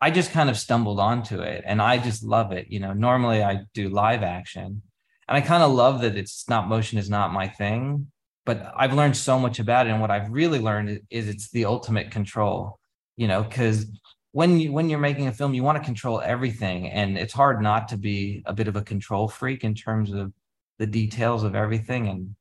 I 0.00 0.10
just 0.10 0.32
kind 0.32 0.50
of 0.50 0.58
stumbled 0.58 1.00
onto 1.00 1.40
it 1.40 1.64
and 1.66 1.80
I 1.80 1.98
just 1.98 2.22
love 2.22 2.52
it. 2.52 2.66
You 2.68 2.80
know, 2.80 2.92
normally 2.92 3.42
I 3.42 3.60
do 3.72 3.88
live 3.88 4.22
action 4.22 4.82
and 5.28 5.36
I 5.36 5.40
kind 5.40 5.62
of 5.62 5.72
love 5.72 6.02
that 6.02 6.16
it's 6.16 6.32
stop 6.32 6.66
motion 6.66 6.98
is 6.98 7.08
not 7.08 7.32
my 7.32 7.48
thing, 7.48 8.10
but 8.44 8.72
I've 8.76 8.92
learned 8.94 9.16
so 9.16 9.38
much 9.38 9.58
about 9.58 9.86
it. 9.86 9.90
And 9.90 10.00
what 10.00 10.10
I've 10.10 10.30
really 10.30 10.58
learned 10.58 11.00
is 11.10 11.28
it's 11.28 11.50
the 11.50 11.64
ultimate 11.64 12.10
control, 12.10 12.78
you 13.16 13.26
know, 13.28 13.42
because 13.42 13.86
when 14.32 14.58
you 14.58 14.72
when 14.72 14.90
you're 14.90 14.98
making 14.98 15.28
a 15.28 15.32
film, 15.32 15.54
you 15.54 15.62
want 15.62 15.78
to 15.78 15.84
control 15.84 16.20
everything. 16.20 16.90
And 16.90 17.16
it's 17.16 17.32
hard 17.32 17.62
not 17.62 17.88
to 17.88 17.96
be 17.96 18.42
a 18.44 18.52
bit 18.52 18.68
of 18.68 18.76
a 18.76 18.82
control 18.82 19.28
freak 19.28 19.64
in 19.64 19.74
terms 19.74 20.12
of 20.12 20.32
the 20.78 20.86
details 20.86 21.44
of 21.44 21.54
everything. 21.54 22.08
And 22.08 22.34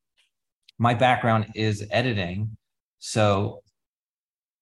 my 0.77 0.93
background 0.93 1.47
is 1.55 1.85
editing. 1.91 2.57
So 3.05 3.63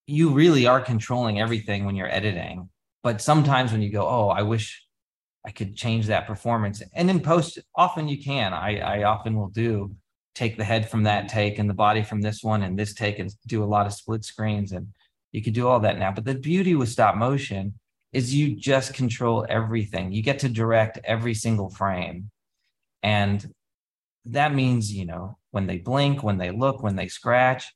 you 0.08 0.32
really 0.32 0.66
are 0.66 0.82
controlling 0.82 1.40
everything 1.40 1.86
when 1.86 1.96
you're 1.96 2.12
editing. 2.12 2.70
But 3.04 3.22
sometimes 3.22 3.72
when 3.72 3.84
you 3.84 3.92
go, 3.92 4.08
oh, 4.08 4.30
I 4.30 4.42
wish 4.42 4.84
I 5.46 5.52
could 5.52 5.76
change 5.76 6.08
that 6.08 6.26
performance. 6.26 6.82
And 6.96 7.08
in 7.08 7.20
post, 7.20 7.60
often 7.76 8.08
you 8.08 8.22
can. 8.22 8.52
I, 8.52 8.80
I 8.80 9.04
often 9.04 9.36
will 9.36 9.50
do 9.50 9.96
take 10.34 10.58
the 10.58 10.64
head 10.64 10.90
from 10.90 11.04
that 11.04 11.30
take 11.30 11.60
and 11.60 11.70
the 11.70 11.76
body 11.76 12.02
from 12.02 12.20
this 12.20 12.44
one 12.44 12.64
and 12.64 12.80
this 12.80 12.96
take 12.96 13.20
and 13.20 13.32
do 13.46 13.64
a 13.64 13.72
lot 13.76 13.86
of 13.86 13.94
split 13.94 14.26
screens. 14.26 14.72
And 14.72 14.88
you 15.32 15.44
could 15.44 15.54
do 15.54 15.68
all 15.68 15.82
that 15.82 16.00
now. 16.00 16.12
But 16.12 16.26
the 16.26 16.34
beauty 16.34 16.74
with 16.74 16.90
stop 16.90 17.16
motion 17.16 17.76
is 18.12 18.34
you 18.34 18.56
just 18.56 18.96
control 18.96 19.46
everything. 19.50 20.12
You 20.12 20.24
get 20.24 20.40
to 20.40 20.50
direct 20.50 20.98
every 21.04 21.36
single 21.36 21.70
frame. 21.70 22.32
And 23.04 23.54
that 24.26 24.56
means, 24.56 24.92
you 24.92 25.06
know, 25.06 25.38
when 25.52 25.68
they 25.68 25.78
blink, 25.78 26.24
when 26.24 26.40
they 26.40 26.50
look, 26.50 26.82
when 26.82 26.96
they 26.96 27.08
scratch, 27.08 27.72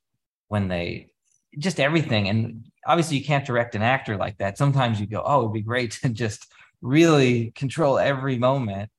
when 0.47 0.67
they 0.67 1.09
just 1.57 1.79
everything. 1.79 2.27
And 2.29 2.65
obviously, 2.85 3.17
you 3.17 3.25
can't 3.25 3.45
direct 3.45 3.75
an 3.75 3.81
actor 3.81 4.17
like 4.17 4.37
that. 4.37 4.57
Sometimes 4.57 4.99
you 4.99 5.07
go, 5.07 5.23
oh, 5.25 5.41
it'd 5.41 5.53
be 5.53 5.61
great 5.61 5.91
to 6.03 6.09
just 6.09 6.51
really 6.81 7.51
control 7.51 7.97
every 7.97 8.37
moment. 8.37 8.89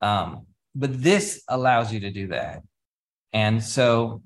Um, 0.00 0.46
but 0.74 1.02
this 1.02 1.42
allows 1.48 1.92
you 1.92 2.00
to 2.00 2.10
do 2.10 2.28
that. 2.28 2.62
And 3.32 3.62
so 3.62 4.22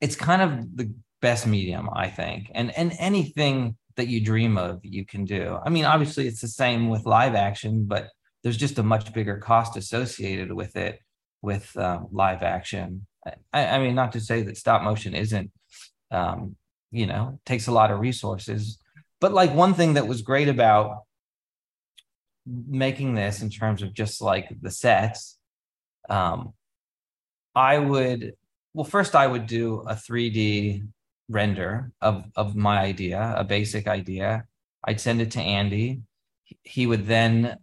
it's 0.00 0.16
kind 0.16 0.42
of 0.42 0.76
the 0.76 0.92
best 1.20 1.46
medium, 1.46 1.88
I 1.94 2.08
think. 2.08 2.50
And 2.54 2.76
and 2.76 2.92
anything 2.98 3.76
that 3.96 4.08
you 4.08 4.20
dream 4.20 4.56
of, 4.56 4.80
you 4.82 5.04
can 5.04 5.24
do. 5.24 5.58
I 5.64 5.70
mean, 5.70 5.84
obviously 5.84 6.26
it's 6.26 6.40
the 6.40 6.48
same 6.48 6.88
with 6.88 7.04
live 7.04 7.34
action, 7.34 7.84
but 7.86 8.08
there's 8.42 8.56
just 8.56 8.78
a 8.78 8.82
much 8.82 9.12
bigger 9.12 9.38
cost 9.38 9.76
associated 9.76 10.52
with 10.52 10.76
it 10.76 11.00
with 11.42 11.76
um, 11.76 12.08
live 12.10 12.42
action. 12.42 13.06
I, 13.52 13.66
I, 13.66 13.78
mean, 13.78 13.94
not 13.94 14.12
to 14.12 14.20
say 14.20 14.42
that 14.42 14.56
stop 14.56 14.82
motion 14.82 15.14
isn't, 15.14 15.50
um, 16.12 16.56
you 16.90 17.06
know, 17.06 17.40
takes 17.44 17.66
a 17.66 17.72
lot 17.72 17.90
of 17.90 17.98
resources, 17.98 18.78
but 19.20 19.32
like 19.32 19.54
one 19.54 19.74
thing 19.74 19.94
that 19.94 20.06
was 20.06 20.22
great 20.22 20.48
about 20.48 21.02
making 22.46 23.14
this 23.14 23.42
in 23.42 23.50
terms 23.50 23.82
of 23.82 23.94
just 23.94 24.20
like 24.20 24.48
the 24.60 24.70
sets, 24.70 25.38
um, 26.08 26.52
I 27.54 27.78
would, 27.78 28.34
well, 28.74 28.84
first 28.84 29.14
I 29.14 29.26
would 29.26 29.46
do 29.46 29.80
a 29.80 29.94
3D 29.94 30.86
render 31.28 31.92
of, 32.00 32.24
of 32.36 32.56
my 32.56 32.78
idea, 32.78 33.34
a 33.36 33.44
basic 33.44 33.86
idea. 33.86 34.44
I'd 34.84 35.00
send 35.00 35.20
it 35.20 35.30
to 35.32 35.40
Andy. 35.40 36.02
He 36.62 36.86
would 36.86 37.06
then 37.06 37.56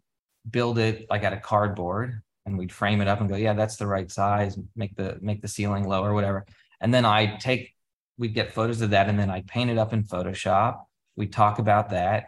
build 0.50 0.80
it 0.80 1.08
like 1.10 1.24
at 1.24 1.34
a 1.34 1.38
cardboard 1.38 2.22
and 2.46 2.58
we'd 2.58 2.72
frame 2.72 3.02
it 3.02 3.08
up 3.08 3.20
and 3.20 3.30
go, 3.30 3.36
yeah, 3.36 3.54
that's 3.54 3.78
the 3.78 3.88
right 3.88 4.12
size, 4.12 4.58
make 4.76 4.96
the 4.96 5.18
make 5.22 5.42
the 5.42 5.48
ceiling 5.48 5.88
lower, 5.88 6.14
whatever. 6.14 6.46
And 6.82 6.94
then 6.94 7.06
I 7.06 7.38
take, 7.38 7.74
we'd 8.20 8.36
get 8.36 8.54
photos 8.54 8.82
of 8.82 8.92
that, 8.92 9.10
and 9.10 9.18
then 9.18 9.32
I 9.32 9.42
paint 9.42 9.72
it 9.72 9.78
up 9.78 9.94
in 9.94 10.04
Photoshop. 10.04 10.84
We 11.16 11.28
talk 11.28 11.58
about 11.58 11.90
that, 11.90 12.26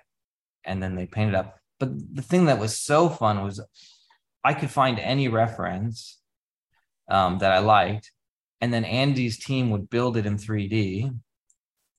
and 0.63 0.81
then 0.81 0.95
they 0.95 1.05
paint 1.05 1.29
it 1.29 1.35
up. 1.35 1.59
But 1.79 1.89
the 2.15 2.21
thing 2.21 2.45
that 2.45 2.59
was 2.59 2.79
so 2.79 3.09
fun 3.09 3.43
was 3.43 3.61
I 4.43 4.53
could 4.53 4.71
find 4.71 4.97
any 4.97 5.27
reference 5.27 6.19
um, 7.09 7.39
that 7.39 7.51
I 7.51 7.59
liked, 7.59 8.11
and 8.61 8.73
then 8.73 8.85
Andy's 8.85 9.37
team 9.37 9.69
would 9.69 9.89
build 9.89 10.17
it 10.17 10.25
in 10.25 10.37
3D, 10.37 11.13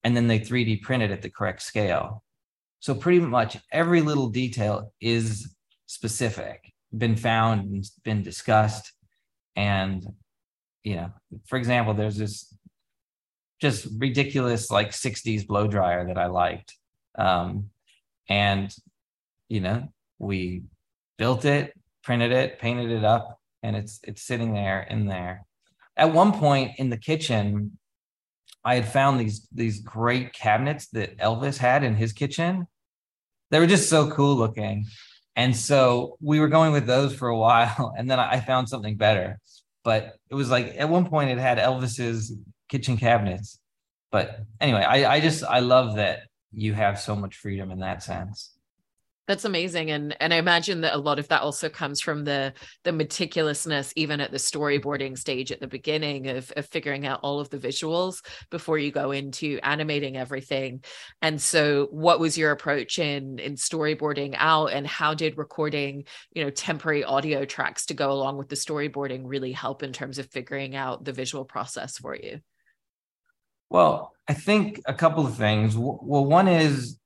and 0.03 0.17
then 0.17 0.27
they 0.27 0.41
3D 0.41 0.83
print 0.83 1.03
it 1.03 1.11
at 1.11 1.23
the 1.23 1.31
correct 1.31 1.63
scale. 1.63 2.25
So 2.81 2.95
pretty 2.95 3.21
much 3.21 3.59
every 3.71 4.01
little 4.01 4.31
detail 4.31 4.93
is 5.01 5.55
specific 5.87 6.73
been 6.97 7.17
found 7.17 7.71
and 7.71 7.85
been 8.05 8.23
discussed. 8.23 8.93
And, 9.57 10.05
you 10.85 10.97
know, 10.97 11.13
for 11.47 11.57
example, 11.57 11.95
there's 11.95 12.17
this 12.17 12.55
just 13.62 13.87
ridiculous 13.97 14.71
like 14.73 14.90
60s 14.90 15.47
blow 15.47 15.69
dryer 15.69 16.09
that 16.09 16.19
I 16.19 16.26
liked. 16.26 16.76
Um, 17.16 17.71
and, 18.28 18.75
you 19.49 19.61
know, 19.61 19.88
we 20.19 20.64
built 21.16 21.45
it, 21.45 21.73
printed 22.02 22.33
it, 22.33 22.59
painted 22.59 22.90
it 22.90 23.04
up, 23.04 23.38
and 23.62 23.76
it's 23.76 24.00
it's 24.02 24.23
sitting 24.23 24.52
there 24.52 24.83
in 24.83 25.07
there. 25.07 25.45
At 25.97 26.12
one 26.12 26.33
point 26.33 26.73
in 26.78 26.90
the 26.90 26.97
kitchen, 26.97 27.78
I 28.64 28.75
had 28.75 28.88
found 28.88 29.21
these 29.21 29.47
these 29.52 29.78
great 29.81 30.33
cabinets 30.33 30.88
that 30.88 31.19
Elvis 31.19 31.59
had 31.59 31.85
in 31.85 31.95
his 31.95 32.12
kitchen. 32.12 32.66
They 33.52 33.61
were 33.61 33.66
just 33.66 33.88
so 33.88 34.11
cool 34.11 34.35
looking. 34.35 34.87
And 35.37 35.57
so 35.57 36.16
we 36.21 36.40
were 36.40 36.49
going 36.49 36.73
with 36.73 36.87
those 36.87 37.14
for 37.14 37.28
a 37.28 37.38
while. 37.38 37.95
And 37.99 38.11
then 38.11 38.19
I 38.19 38.40
found 38.40 38.69
something 38.69 38.97
better. 38.97 39.38
But 39.85 40.16
it 40.31 40.35
was 40.35 40.50
like 40.50 40.75
at 40.76 40.88
one 40.88 41.07
point 41.07 41.31
it 41.31 41.38
had 41.38 41.59
Elvis's 41.59 42.35
kitchen 42.73 42.97
cabinets. 42.97 43.61
But 44.11 44.41
anyway, 44.61 44.83
I, 44.83 45.14
I 45.14 45.21
just 45.21 45.45
I 45.45 45.61
love 45.61 45.97
that 45.97 46.21
you 46.52 46.73
have 46.73 46.99
so 46.99 47.14
much 47.14 47.37
freedom 47.37 47.71
in 47.71 47.81
that 47.81 48.02
sense. 48.02 48.52
That's 49.29 49.45
amazing. 49.45 49.91
And 49.91 50.17
and 50.21 50.35
I 50.35 50.38
imagine 50.38 50.81
that 50.81 50.95
a 50.95 50.99
lot 50.99 51.19
of 51.19 51.29
that 51.29 51.43
also 51.43 51.69
comes 51.69 52.00
from 52.00 52.25
the 52.25 52.55
the 52.83 52.91
meticulousness, 52.91 53.93
even 53.95 54.21
at 54.21 54.33
the 54.33 54.38
storyboarding 54.38 55.17
stage 55.17 55.52
at 55.52 55.61
the 55.61 55.69
beginning 55.69 56.29
of, 56.29 56.50
of 56.57 56.67
figuring 56.67 57.07
out 57.07 57.21
all 57.23 57.41
of 57.41 57.49
the 57.50 57.59
visuals 57.59 58.25
before 58.50 58.79
you 58.79 58.91
go 58.91 59.12
into 59.12 59.61
animating 59.62 60.17
everything. 60.17 60.83
And 61.21 61.41
so 61.41 61.87
what 61.93 62.21
was 62.21 62.37
your 62.37 62.50
approach 62.50 62.99
in 62.99 63.38
in 63.38 63.55
storyboarding 63.55 64.35
out 64.37 64.73
and 64.73 64.87
how 64.87 65.14
did 65.14 65.38
recording, 65.38 66.05
you 66.33 66.43
know, 66.43 66.50
temporary 66.50 67.05
audio 67.05 67.45
tracks 67.45 67.87
to 67.87 67.95
go 67.95 68.11
along 68.11 68.38
with 68.38 68.49
the 68.49 68.57
storyboarding 68.57 69.23
really 69.25 69.52
help 69.52 69.83
in 69.83 69.93
terms 69.93 70.19
of 70.19 70.26
figuring 70.31 70.75
out 70.75 71.05
the 71.05 71.12
visual 71.12 71.45
process 71.45 71.97
for 71.97 72.17
you? 72.17 72.41
Well, 73.73 74.12
I 74.29 74.35
think 74.35 74.81
a 74.85 74.93
couple 74.93 75.26
of 75.26 75.35
things. 75.35 75.76
Well, 75.76 76.25
one 76.26 76.47
is 76.47 76.99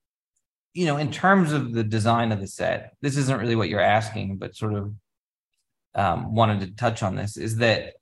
you 0.75 0.85
know, 0.85 0.99
in 0.99 1.11
terms 1.11 1.53
of 1.55 1.73
the 1.73 1.83
design 1.83 2.33
of 2.33 2.41
the 2.41 2.47
set, 2.47 2.93
this 3.01 3.17
isn't 3.17 3.41
really 3.41 3.57
what 3.57 3.71
you're 3.71 3.81
asking, 3.81 4.37
but 4.37 4.55
sort 4.55 4.75
of 4.75 4.93
um, 5.95 6.35
wanted 6.35 6.61
to 6.61 6.77
touch 6.77 7.03
on 7.03 7.17
this 7.17 7.39
is 7.39 7.57
that 7.57 7.95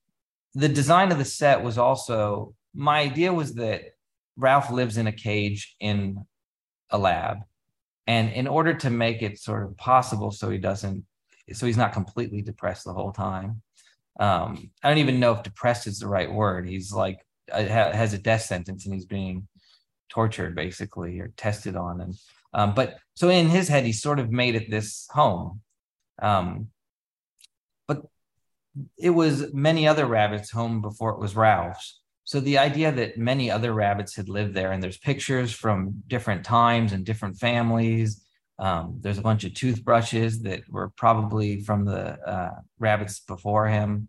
the 0.54 0.68
design 0.68 1.12
of 1.12 1.18
the 1.18 1.24
set 1.24 1.62
was 1.62 1.78
also 1.78 2.52
my 2.74 2.98
idea 2.98 3.32
was 3.32 3.54
that 3.54 3.82
Ralph 4.36 4.72
lives 4.72 4.96
in 4.96 5.06
a 5.06 5.12
cage 5.12 5.76
in 5.78 6.26
a 6.90 6.98
lab. 6.98 7.38
And 8.08 8.32
in 8.32 8.48
order 8.48 8.74
to 8.74 8.90
make 8.90 9.22
it 9.22 9.38
sort 9.38 9.62
of 9.62 9.76
possible 9.76 10.32
so 10.32 10.50
he 10.50 10.58
doesn't, 10.58 11.04
so 11.52 11.66
he's 11.66 11.76
not 11.76 11.92
completely 11.92 12.42
depressed 12.42 12.84
the 12.84 12.92
whole 12.92 13.12
time. 13.12 13.62
Um, 14.18 14.72
I 14.82 14.88
don't 14.88 14.98
even 14.98 15.20
know 15.20 15.32
if 15.32 15.44
depressed 15.44 15.86
is 15.86 16.00
the 16.00 16.08
right 16.08 16.30
word. 16.30 16.68
He's 16.68 16.92
like, 16.92 17.24
has 17.50 18.12
a 18.12 18.18
death 18.18 18.42
sentence 18.42 18.84
and 18.84 18.94
he's 18.94 19.06
being 19.06 19.48
tortured 20.08 20.54
basically 20.54 21.20
or 21.20 21.32
tested 21.36 21.76
on. 21.76 22.00
And 22.00 22.14
um, 22.52 22.74
but 22.74 22.98
so 23.14 23.28
in 23.28 23.48
his 23.48 23.68
head, 23.68 23.84
he 23.84 23.92
sort 23.92 24.20
of 24.20 24.30
made 24.30 24.54
it 24.54 24.70
this 24.70 25.06
home. 25.10 25.60
Um, 26.22 26.68
but 27.88 28.02
it 28.96 29.10
was 29.10 29.52
many 29.52 29.86
other 29.86 30.06
rabbits' 30.06 30.50
home 30.50 30.80
before 30.80 31.10
it 31.10 31.18
was 31.18 31.36
Ralph's. 31.36 32.00
So 32.24 32.40
the 32.40 32.58
idea 32.58 32.90
that 32.90 33.18
many 33.18 33.50
other 33.50 33.72
rabbits 33.74 34.16
had 34.16 34.28
lived 34.28 34.54
there, 34.54 34.72
and 34.72 34.82
there's 34.82 34.96
pictures 34.96 35.52
from 35.52 36.02
different 36.06 36.44
times 36.44 36.92
and 36.92 37.04
different 37.04 37.36
families. 37.36 38.24
Um, 38.58 38.98
there's 39.00 39.18
a 39.18 39.22
bunch 39.22 39.44
of 39.44 39.52
toothbrushes 39.52 40.42
that 40.42 40.62
were 40.70 40.90
probably 40.96 41.60
from 41.60 41.84
the 41.84 42.18
uh, 42.26 42.60
rabbits 42.78 43.20
before 43.20 43.66
him. 43.68 44.08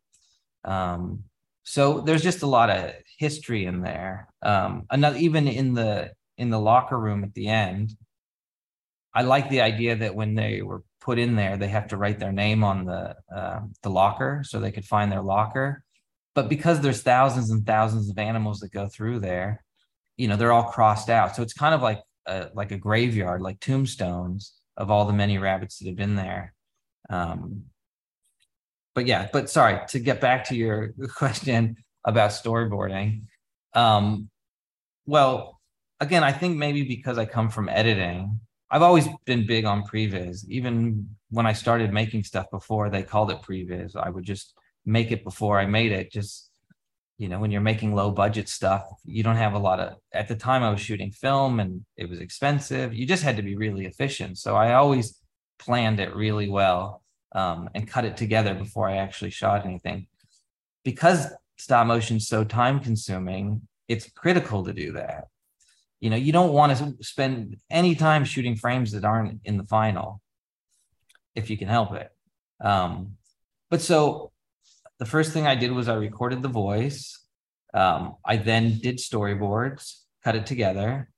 Um, 0.63 1.24
so 1.65 2.00
there's 2.00 2.22
just 2.22 2.43
a 2.43 2.48
lot 2.48 2.69
of 2.69 2.93
history 3.17 3.65
in 3.65 3.81
there. 3.81 4.29
Um, 4.43 4.86
another, 4.91 5.17
even 5.17 5.48
in 5.48 5.74
the 5.74 6.12
in 6.38 6.50
the 6.51 6.60
locker 6.60 6.98
room 6.98 7.24
at 7.24 7.34
the 7.34 7.48
end, 7.48 7.91
I 9.13 9.24
like 9.24 9.50
the 9.50 9.62
idea 9.62 9.95
that 9.98 10.15
when 10.15 10.36
they 10.36 10.62
were 10.62 10.84
put 11.01 11.17
in 11.17 11.36
there, 11.36 11.57
they 11.57 11.67
have 11.67 11.88
to 11.88 11.98
write 11.98 12.19
their 12.19 12.31
name 12.31 12.63
on 12.63 12.86
the 12.86 13.15
uh, 13.36 13.62
the 13.81 13.89
locker 13.89 14.43
so 14.45 14.60
they 14.60 14.72
could 14.72 14.86
find 14.86 15.12
their 15.12 15.24
locker. 15.24 15.84
But 16.36 16.50
because 16.50 16.81
there's 16.81 17.01
thousands 17.01 17.50
and 17.50 17.65
thousands 17.65 18.10
of 18.10 18.19
animals 18.19 18.60
that 18.60 18.72
go 18.72 18.88
through 18.88 19.19
there, 19.22 19.63
you 20.17 20.27
know, 20.27 20.36
they're 20.36 20.53
all 20.53 20.72
crossed 20.72 21.10
out. 21.10 21.36
So 21.36 21.41
it's 21.41 21.53
kind 21.53 21.74
of 21.74 21.81
like 21.81 22.01
a, 22.27 22.50
like 22.53 22.72
a 22.72 22.77
graveyard, 22.77 23.41
like 23.41 23.60
tombstones 23.60 24.53
of 24.77 24.91
all 24.91 25.05
the 25.05 25.13
many 25.13 25.38
rabbits 25.39 25.79
that 25.79 25.88
have 25.88 25.95
been 25.95 26.15
there. 26.15 26.53
Um, 27.10 27.63
but 28.95 29.05
yeah, 29.05 29.27
but 29.31 29.49
sorry 29.49 29.79
to 29.89 29.99
get 29.99 30.21
back 30.21 30.45
to 30.45 30.55
your 30.55 30.93
question 31.15 31.75
about 32.05 32.31
storyboarding. 32.31 33.23
Um, 33.73 34.29
well, 35.05 35.59
again, 35.99 36.23
I 36.23 36.31
think 36.31 36.57
maybe 36.57 36.83
because 36.83 37.17
I 37.17 37.25
come 37.25 37.49
from 37.49 37.69
editing, 37.69 38.39
I've 38.71 38.81
always 38.81 39.07
been 39.25 39.45
big 39.45 39.65
on 39.65 39.83
previs. 39.83 40.45
Even 40.47 41.09
when 41.29 41.45
I 41.45 41.53
started 41.53 41.93
making 41.93 42.23
stuff 42.23 42.49
before 42.49 42.89
they 42.89 43.03
called 43.03 43.31
it 43.31 43.41
previs, 43.41 43.95
I 43.95 44.09
would 44.09 44.23
just 44.23 44.53
make 44.85 45.11
it 45.11 45.23
before 45.23 45.59
I 45.59 45.65
made 45.65 45.91
it. 45.91 46.11
Just 46.11 46.49
you 47.17 47.29
know, 47.29 47.39
when 47.39 47.51
you're 47.51 47.61
making 47.61 47.95
low 47.95 48.11
budget 48.11 48.49
stuff, 48.49 48.83
you 49.05 49.23
don't 49.23 49.37
have 49.37 49.53
a 49.53 49.59
lot 49.59 49.79
of. 49.79 49.97
At 50.13 50.27
the 50.27 50.35
time, 50.35 50.63
I 50.63 50.69
was 50.69 50.81
shooting 50.81 51.11
film 51.11 51.59
and 51.59 51.85
it 51.95 52.09
was 52.09 52.19
expensive. 52.19 52.93
You 52.93 53.05
just 53.05 53.23
had 53.23 53.37
to 53.37 53.43
be 53.43 53.55
really 53.55 53.85
efficient. 53.85 54.37
So 54.37 54.55
I 54.55 54.73
always 54.73 55.17
planned 55.57 56.01
it 56.01 56.13
really 56.13 56.49
well 56.49 57.04
um, 57.36 57.70
and 57.75 57.88
cut 57.88 58.06
it 58.06 58.18
together 58.18 58.56
before 58.56 58.89
I 58.89 58.98
actually 58.98 59.30
shot 59.30 59.65
anything. 59.65 60.08
Because 60.84 61.27
stop 61.58 61.86
motion 61.86 62.18
is 62.18 62.27
so 62.27 62.44
time 62.44 62.80
consuming, 62.80 63.68
it's 63.88 64.10
critical 64.10 64.63
to 64.63 64.74
do 64.74 64.94
that. 64.94 65.27
you 66.00 66.10
know, 66.10 66.15
you 66.15 66.32
don't 66.32 66.54
want 66.54 66.77
to 66.77 67.04
spend 67.04 67.58
any 67.70 67.96
time 67.96 68.24
shooting 68.25 68.56
frames 68.56 68.92
that 68.92 69.06
aren't 69.06 69.42
in 69.44 69.58
the 69.58 69.63
final 69.63 70.22
if 71.36 71.50
you 71.50 71.58
can 71.58 71.68
help 71.68 71.94
it. 71.94 72.10
Um, 72.62 73.18
but 73.70 73.82
so 73.82 74.32
the 75.00 75.06
first 75.06 75.34
thing 75.34 75.48
I 75.48 75.56
did 75.56 75.72
was 75.72 75.89
I 75.89 75.96
recorded 75.96 76.42
the 76.42 76.48
voice. 76.48 77.20
Um, 77.74 78.15
I 78.24 78.38
then 78.38 78.80
did 78.80 78.98
storyboards, 78.98 80.01
cut 80.24 80.36
it 80.36 80.46
together. 80.46 81.10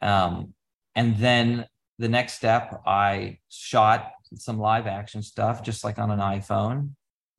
Um, 0.00 0.54
and 0.94 1.16
then 1.16 1.66
the 1.98 2.08
next 2.08 2.34
step, 2.34 2.82
I 2.86 3.38
shot 3.48 4.12
some 4.36 4.58
live 4.58 4.86
action 4.86 5.22
stuff, 5.22 5.62
just 5.62 5.84
like 5.84 5.98
on 5.98 6.10
an 6.10 6.20
iPhone, 6.20 6.90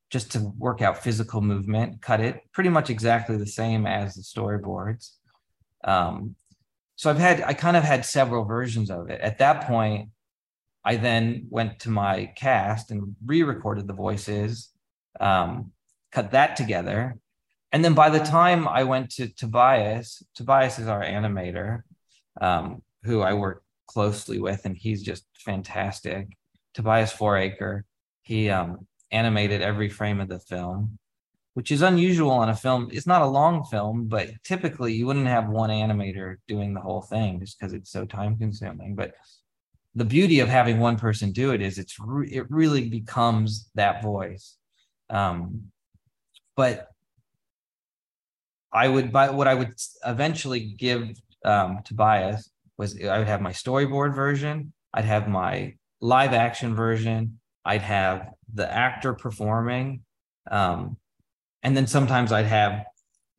just 0.10 0.32
to 0.32 0.40
work 0.58 0.82
out 0.82 1.04
physical 1.04 1.42
movement, 1.42 2.02
cut 2.02 2.20
it 2.20 2.42
pretty 2.52 2.70
much 2.70 2.90
exactly 2.90 3.38
the 3.38 3.46
same 3.46 3.86
as 3.88 4.16
the 4.16 4.22
storyboards. 4.22 5.12
Um, 5.84 6.36
so 6.96 7.10
I've 7.10 7.18
had, 7.18 7.42
I 7.42 7.54
kind 7.54 7.78
of 7.78 7.84
had 7.84 8.06
several 8.06 8.46
versions 8.46 8.92
of 8.92 9.10
it. 9.10 9.22
At 9.22 9.40
that 9.40 9.68
point, 9.68 10.10
I 10.84 10.98
then 10.98 11.48
went 11.50 11.80
to 11.80 11.90
my 11.90 12.32
cast 12.36 12.92
and 12.92 13.16
re-recorded 13.26 13.88
the 13.88 13.94
voices, 13.94 14.70
um, 15.20 15.72
cut 16.12 16.32
that 16.32 16.56
together, 16.56 17.18
and 17.72 17.86
then 17.86 17.94
by 17.94 18.10
the 18.10 18.20
time 18.20 18.68
I 18.68 18.84
went 18.84 19.12
to 19.12 19.28
Tobias, 19.30 20.22
Tobias 20.36 20.78
is 20.78 20.88
our 20.88 21.04
animator, 21.04 21.84
um, 22.40 22.82
who 23.04 23.22
I 23.22 23.34
work 23.34 23.64
closely 23.88 24.40
with, 24.40 24.66
and 24.66 24.76
he's 24.76 25.02
just 25.02 25.26
fantastic. 25.34 26.28
Tobias 26.74 27.12
Fouracre, 27.12 27.84
he 28.22 28.50
um, 28.50 28.88
animated 29.12 29.62
every 29.62 29.90
frame 29.90 30.20
of 30.20 30.30
the 30.30 30.40
film, 30.40 30.98
which 31.54 31.72
is 31.72 31.82
unusual 31.82 32.32
on 32.32 32.50
a 32.50 32.56
film. 32.56 32.90
It's 32.92 33.08
not 33.08 33.22
a 33.22 33.28
long 33.28 33.66
film, 33.66 34.08
but 34.08 34.30
typically 34.44 34.94
you 34.94 35.06
wouldn't 35.06 35.28
have 35.28 35.50
one 35.50 35.70
animator 35.70 36.38
doing 36.48 36.74
the 36.74 36.82
whole 36.82 37.02
thing 37.02 37.40
just 37.40 37.60
because 37.60 37.74
it's 37.74 37.92
so 37.92 38.06
time 38.06 38.38
consuming. 38.38 38.96
But 38.96 39.14
the 39.96 40.06
beauty 40.06 40.40
of 40.40 40.48
having 40.48 40.80
one 40.80 40.98
person 40.98 41.32
do 41.32 41.52
it 41.52 41.62
is 41.62 41.78
it's 41.78 41.98
re- 42.00 42.30
it 42.30 42.50
really 42.50 42.90
becomes 42.90 43.70
that 43.76 44.02
voice. 44.02 44.56
Um, 45.10 45.72
but 46.56 46.88
I 48.72 48.88
would 48.88 49.12
buy 49.12 49.30
what 49.30 49.48
I 49.48 49.54
would 49.54 49.74
eventually 50.06 50.62
give 50.78 51.20
um, 51.44 51.80
Tobias 51.84 52.50
was 52.78 52.98
I 53.04 53.18
would 53.18 53.28
have 53.28 53.42
my 53.42 53.52
storyboard 53.52 54.16
version, 54.16 54.72
I'd 54.94 55.06
have 55.06 55.28
my 55.28 55.76
live 56.02 56.34
action 56.34 56.76
version, 56.76 57.40
I'd 57.64 57.82
have 57.82 58.34
the 58.54 58.72
actor 58.72 59.14
performing, 59.14 60.02
um, 60.50 60.98
and 61.64 61.78
then 61.78 61.88
sometimes 61.88 62.32
I'd 62.32 62.46
have 62.46 62.86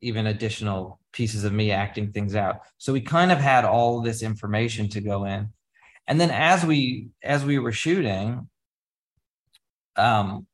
even 0.01 0.27
additional 0.27 0.99
pieces 1.11 1.43
of 1.43 1.53
me 1.53 1.71
acting 1.71 2.11
things 2.11 2.35
out. 2.35 2.61
So 2.77 2.93
we 2.93 3.01
kind 3.01 3.31
of 3.31 3.37
had 3.37 3.65
all 3.65 4.01
this 4.01 4.23
information 4.23 4.89
to 4.89 5.01
go 5.01 5.25
in 5.25 5.49
and 6.07 6.19
then 6.19 6.31
as 6.31 6.65
we 6.65 7.09
as 7.23 7.45
we 7.45 7.59
were 7.59 7.71
shooting 7.71 8.47
um 9.95 10.45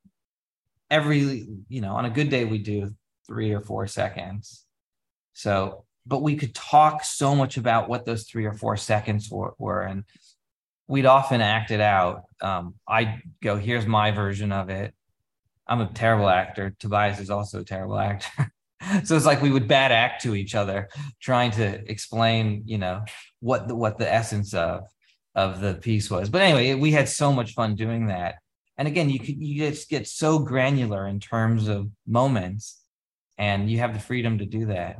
every 0.90 1.46
you 1.68 1.80
know 1.80 1.94
on 1.94 2.04
a 2.04 2.10
good 2.10 2.28
day 2.28 2.44
we 2.44 2.58
do 2.58 2.94
three 3.26 3.52
or 3.52 3.60
four 3.60 3.86
seconds 3.86 4.64
so 5.32 5.84
but 6.06 6.22
we 6.22 6.36
could 6.36 6.54
talk 6.54 7.04
so 7.04 7.34
much 7.34 7.56
about 7.56 7.88
what 7.88 8.04
those 8.06 8.24
three 8.24 8.46
or 8.46 8.54
four 8.54 8.76
seconds 8.76 9.30
were, 9.30 9.54
were 9.58 9.82
and 9.82 10.04
we'd 10.90 11.06
often 11.06 11.40
act 11.40 11.70
it 11.70 11.80
out 11.80 12.24
um 12.42 12.74
i'd 12.88 13.22
go 13.42 13.56
here's 13.56 13.86
my 13.86 14.10
version 14.10 14.52
of 14.52 14.68
it 14.68 14.94
i'm 15.66 15.80
a 15.80 15.92
terrible 15.92 16.28
actor 16.28 16.74
tobias 16.78 17.18
is 17.20 17.30
also 17.30 17.60
a 17.60 17.64
terrible 17.64 17.98
actor 17.98 18.52
so 19.04 19.16
it's 19.16 19.26
like 19.26 19.40
we 19.40 19.50
would 19.50 19.68
bad 19.68 19.92
act 19.92 20.22
to 20.22 20.34
each 20.34 20.54
other 20.54 20.88
trying 21.20 21.50
to 21.50 21.90
explain 21.90 22.62
you 22.66 22.78
know 22.78 23.02
what 23.40 23.68
the 23.68 23.74
what 23.74 23.98
the 23.98 24.12
essence 24.12 24.52
of 24.52 24.82
of 25.34 25.60
the 25.60 25.74
piece 25.74 26.10
was. 26.10 26.28
But 26.28 26.42
anyway, 26.42 26.74
we 26.74 26.92
had 26.92 27.08
so 27.08 27.32
much 27.32 27.54
fun 27.54 27.74
doing 27.74 28.08
that. 28.08 28.36
And 28.76 28.88
again, 28.88 29.10
you 29.10 29.18
could 29.18 29.40
you 29.40 29.68
just 29.68 29.88
get 29.88 30.08
so 30.08 30.38
granular 30.38 31.06
in 31.06 31.20
terms 31.20 31.68
of 31.68 31.88
moments, 32.06 32.80
and 33.36 33.70
you 33.70 33.78
have 33.78 33.94
the 33.94 34.00
freedom 34.00 34.38
to 34.38 34.46
do 34.46 34.66
that. 34.66 34.96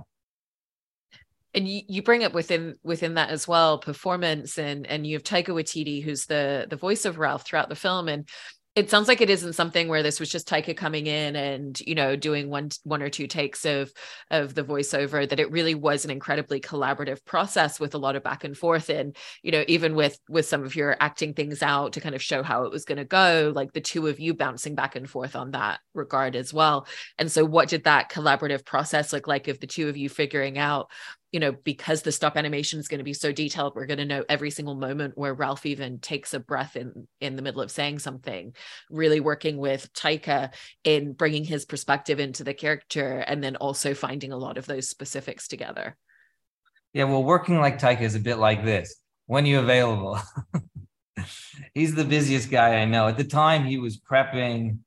And 1.55 1.67
you, 1.67 1.83
you 1.89 2.03
bring 2.03 2.25
up 2.25 2.33
within 2.33 2.77
within 2.83 3.15
that 3.15 3.31
as 3.31 3.49
well 3.49 3.79
performance 3.79 4.59
and 4.59 4.87
and 4.87 5.07
you 5.07 5.17
have 5.17 5.25
Taika 5.25 5.49
Waititi 5.49 6.03
who's 6.03 6.27
the 6.27 6.67
the 6.71 6.77
voice 6.77 7.05
of 7.05 7.19
Ralph 7.19 7.45
throughout 7.45 7.69
the 7.69 7.75
film. 7.75 8.09
And 8.09 8.29
it 8.77 8.89
sounds 8.89 9.09
like 9.09 9.21
it 9.21 9.31
isn't 9.31 9.55
something 9.55 9.89
where 9.89 10.03
this 10.03 10.21
was 10.21 10.31
just 10.31 10.49
Taika 10.49 10.77
coming 10.77 11.09
in 11.09 11.35
and 11.35 11.79
you 11.81 11.95
know 11.95 12.15
doing 12.15 12.49
one 12.49 12.71
one 12.85 13.03
or 13.03 13.09
two 13.09 13.27
takes 13.27 13.65
of 13.65 13.93
of 14.31 14.55
the 14.55 14.63
voiceover 14.63 15.29
that 15.29 15.41
it 15.41 15.51
really 15.51 15.75
was 15.75 16.05
an 16.05 16.11
incredibly 16.11 16.61
collaborative 16.61 17.25
process 17.25 17.81
with 17.81 17.95
a 17.95 17.99
lot 17.99 18.15
of 18.15 18.23
back 18.23 18.45
and 18.45 18.57
forth 18.57 18.89
and 18.89 19.17
you 19.43 19.51
know 19.51 19.65
even 19.67 19.97
with 19.97 20.19
with 20.29 20.47
some 20.47 20.63
of 20.63 20.77
your 20.77 20.97
acting 21.01 21.35
things 21.35 21.63
out 21.63 21.95
to 21.95 22.01
kind 22.01 22.15
of 22.15 22.23
show 22.23 22.45
how 22.45 22.63
it 22.63 22.71
was 22.71 22.85
going 22.85 22.99
to 22.99 23.05
go 23.05 23.53
like 23.55 23.73
the 23.73 23.81
two 23.81 24.07
of 24.07 24.21
you 24.21 24.35
bouncing 24.35 24.77
back 24.77 24.95
and 24.95 25.11
forth 25.11 25.35
on 25.35 25.51
that 25.51 25.81
regard 25.95 26.37
as 26.37 26.55
well. 26.55 26.87
And 27.19 27.31
so 27.31 27.45
what 27.45 27.69
did 27.69 27.85
that 27.85 28.11
collaborative 28.11 28.65
process 28.65 29.13
look 29.13 29.27
like 29.27 29.49
of 29.49 29.59
the 29.59 29.67
two 29.67 29.89
of 29.89 29.97
you 29.97 30.09
figuring 30.09 30.59
out 30.59 30.91
you 31.33 31.39
know, 31.39 31.53
because 31.53 32.03
the 32.03 32.13
stop 32.13 32.37
animation 32.37 32.81
is 32.81 32.89
going 32.89 32.99
to 32.99 33.05
be 33.05 33.15
so 33.15 33.33
detailed, 33.33 33.75
we're 33.75 33.87
going 33.87 33.99
to 33.99 34.05
know 34.05 34.25
every 34.29 34.51
single 34.51 34.75
moment 34.75 35.17
where 35.17 35.33
Ralph 35.33 35.65
even 35.65 35.99
takes 35.99 36.35
a 36.35 36.41
breath 36.41 36.77
in 36.77 37.07
in 37.21 37.37
the 37.37 37.43
middle 37.43 37.61
of 37.61 37.71
saying 37.71 38.01
something. 38.01 38.55
Really 38.91 39.21
working 39.21 39.57
with 39.57 39.93
Taika 39.93 40.53
in 40.83 41.13
bringing 41.13 41.45
his 41.45 41.65
perspective 41.65 42.19
into 42.19 42.43
the 42.43 42.55
character, 42.55 43.19
and 43.19 43.43
then 43.43 43.57
also 43.57 43.95
finding 43.95 44.33
a 44.33 44.37
lot 44.37 44.59
of 44.59 44.67
those 44.67 44.89
specifics 44.89 45.47
together. 45.47 45.97
Yeah, 46.93 47.05
well, 47.05 47.23
working 47.23 47.61
like 47.61 47.79
Taika 47.79 48.03
is 48.03 48.17
a 48.17 48.21
bit 48.21 48.39
like 48.39 48.65
this. 48.65 48.97
When 49.27 49.45
are 49.45 49.49
you 49.49 49.61
available? 49.61 50.19
He's 51.75 51.95
the 51.95 52.05
busiest 52.05 52.51
guy 52.51 52.77
I 52.77 52.85
know. 52.85 53.07
At 53.07 53.17
the 53.17 53.25
time, 53.25 53.65
he 53.65 53.79
was 53.79 54.01
prepping. 54.01 54.79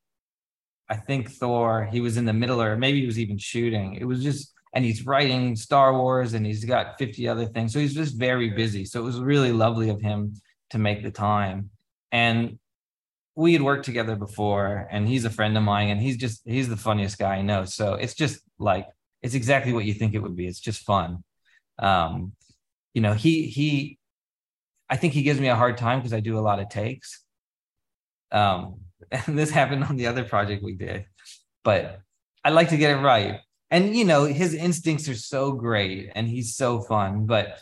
I 0.90 0.98
think 0.98 1.32
Thor. 1.32 1.88
He 1.90 2.02
was 2.02 2.18
in 2.18 2.26
the 2.26 2.34
middle, 2.34 2.62
or 2.62 2.76
maybe 2.76 3.00
he 3.00 3.06
was 3.06 3.20
even 3.20 3.38
shooting. 3.38 3.96
It 3.96 4.04
was 4.04 4.22
just 4.22 4.54
and 4.74 4.84
he's 4.84 5.06
writing 5.06 5.56
Star 5.56 5.96
Wars 5.98 6.34
and 6.34 6.46
he's 6.46 6.66
got 6.66 6.98
50 6.98 7.28
other 7.28 7.46
things. 7.46 7.74
So 7.74 7.80
he's 7.80 7.94
just 7.94 8.18
very 8.18 8.50
busy. 8.50 8.86
So 8.86 9.00
it 9.00 9.04
was 9.04 9.20
really 9.20 9.52
lovely 9.52 9.90
of 9.90 10.02
him 10.02 10.34
to 10.72 10.80
make 10.80 11.04
the 11.04 11.12
time. 11.12 11.70
And 12.12 12.58
we 13.36 13.54
had 13.54 13.62
worked 13.62 13.86
together 13.86 14.16
before 14.16 14.88
and 14.92 15.08
he's 15.08 15.26
a 15.26 15.30
friend 15.30 15.56
of 15.58 15.64
mine 15.64 15.90
and 15.90 16.02
he's 16.02 16.18
just 16.18 16.42
he's 16.46 16.70
the 16.70 16.78
funniest 16.78 17.20
guy 17.20 17.36
I 17.36 17.42
know. 17.42 17.66
So 17.66 17.94
it's 17.94 18.16
just 18.16 18.42
like 18.58 18.88
it's 19.22 19.36
exactly 19.36 19.74
what 19.74 19.86
you 19.86 19.94
think 19.94 20.16
it 20.16 20.20
would 20.20 20.36
be. 20.36 20.48
It's 20.48 20.60
just 20.60 20.84
fun. 20.84 21.24
Um, 21.80 22.34
you 22.94 23.02
know, 23.02 23.14
he 23.14 23.48
he 23.48 24.00
I 24.90 24.98
think 24.98 25.14
he 25.14 25.24
gives 25.24 25.40
me 25.40 25.48
a 25.48 25.56
hard 25.56 25.78
time 25.78 26.00
because 26.00 26.14
I 26.14 26.20
do 26.20 26.38
a 26.38 26.42
lot 26.42 26.60
of 26.60 26.70
takes. 26.70 27.24
Um, 28.32 28.82
and 29.12 29.38
this 29.38 29.52
happened 29.52 29.84
on 29.84 29.98
the 29.98 30.08
other 30.08 30.24
project 30.24 30.64
we 30.64 30.74
did, 30.74 31.06
but 31.64 32.00
I 32.44 32.50
like 32.50 32.70
to 32.70 32.78
get 32.78 32.98
it 32.98 33.02
right 33.02 33.40
and 33.74 33.96
you 33.96 34.06
know 34.06 34.24
his 34.24 34.54
instincts 34.54 35.10
are 35.10 35.16
so 35.16 35.52
great 35.52 36.12
and 36.16 36.28
he's 36.28 36.56
so 36.56 36.80
fun 36.82 37.26
but 37.26 37.60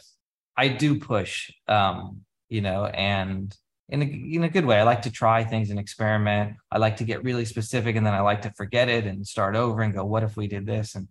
i 0.57 0.67
do 0.67 0.99
push 0.99 1.49
um 1.67 2.21
you 2.49 2.61
know 2.61 2.85
and 2.85 3.55
in 3.91 4.01
a, 4.01 4.05
in 4.05 4.43
a 4.43 4.49
good 4.49 4.65
way. 4.65 4.79
I 4.79 4.83
like 4.83 5.01
to 5.03 5.11
try 5.11 5.43
things 5.43 5.69
and 5.69 5.77
experiment. 5.77 6.55
I 6.71 6.77
like 6.77 6.97
to 6.97 7.03
get 7.03 7.23
really 7.23 7.45
specific 7.45 7.97
and 7.97 8.05
then 8.05 8.13
i 8.13 8.21
like 8.21 8.41
to 8.43 8.51
forget 8.51 8.87
it 8.87 9.05
and 9.05 9.27
start 9.27 9.55
over 9.55 9.81
and 9.81 9.93
go 9.93 10.05
what 10.05 10.23
if 10.23 10.37
we 10.37 10.47
did 10.47 10.65
this? 10.65 10.95
And 10.95 11.07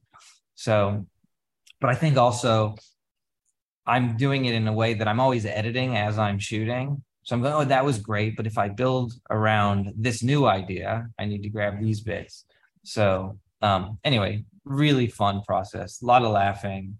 so 0.54 1.06
but 1.80 1.90
i 1.90 1.94
think 1.94 2.16
also 2.16 2.74
i'm 3.86 4.16
doing 4.16 4.44
it 4.44 4.54
in 4.54 4.68
a 4.68 4.72
way 4.72 4.92
that 4.92 5.08
i'm 5.08 5.20
always 5.20 5.46
editing 5.46 5.96
as 5.96 6.18
i'm 6.18 6.38
shooting. 6.38 7.02
So 7.22 7.36
i'm 7.36 7.42
going 7.42 7.54
oh 7.54 7.64
that 7.64 7.84
was 7.84 7.98
great 7.98 8.36
but 8.36 8.46
if 8.46 8.56
i 8.58 8.68
build 8.68 9.12
around 9.28 9.92
this 9.96 10.22
new 10.22 10.46
idea 10.46 11.06
i 11.18 11.24
need 11.26 11.42
to 11.42 11.50
grab 11.50 11.80
these 11.80 12.00
bits. 12.00 12.44
So 12.82 13.38
um 13.62 13.98
anyway 14.04 14.44
really 14.64 15.06
fun 15.06 15.42
process. 15.42 16.02
A 16.02 16.06
lot 16.06 16.22
of 16.22 16.32
laughing. 16.32 16.98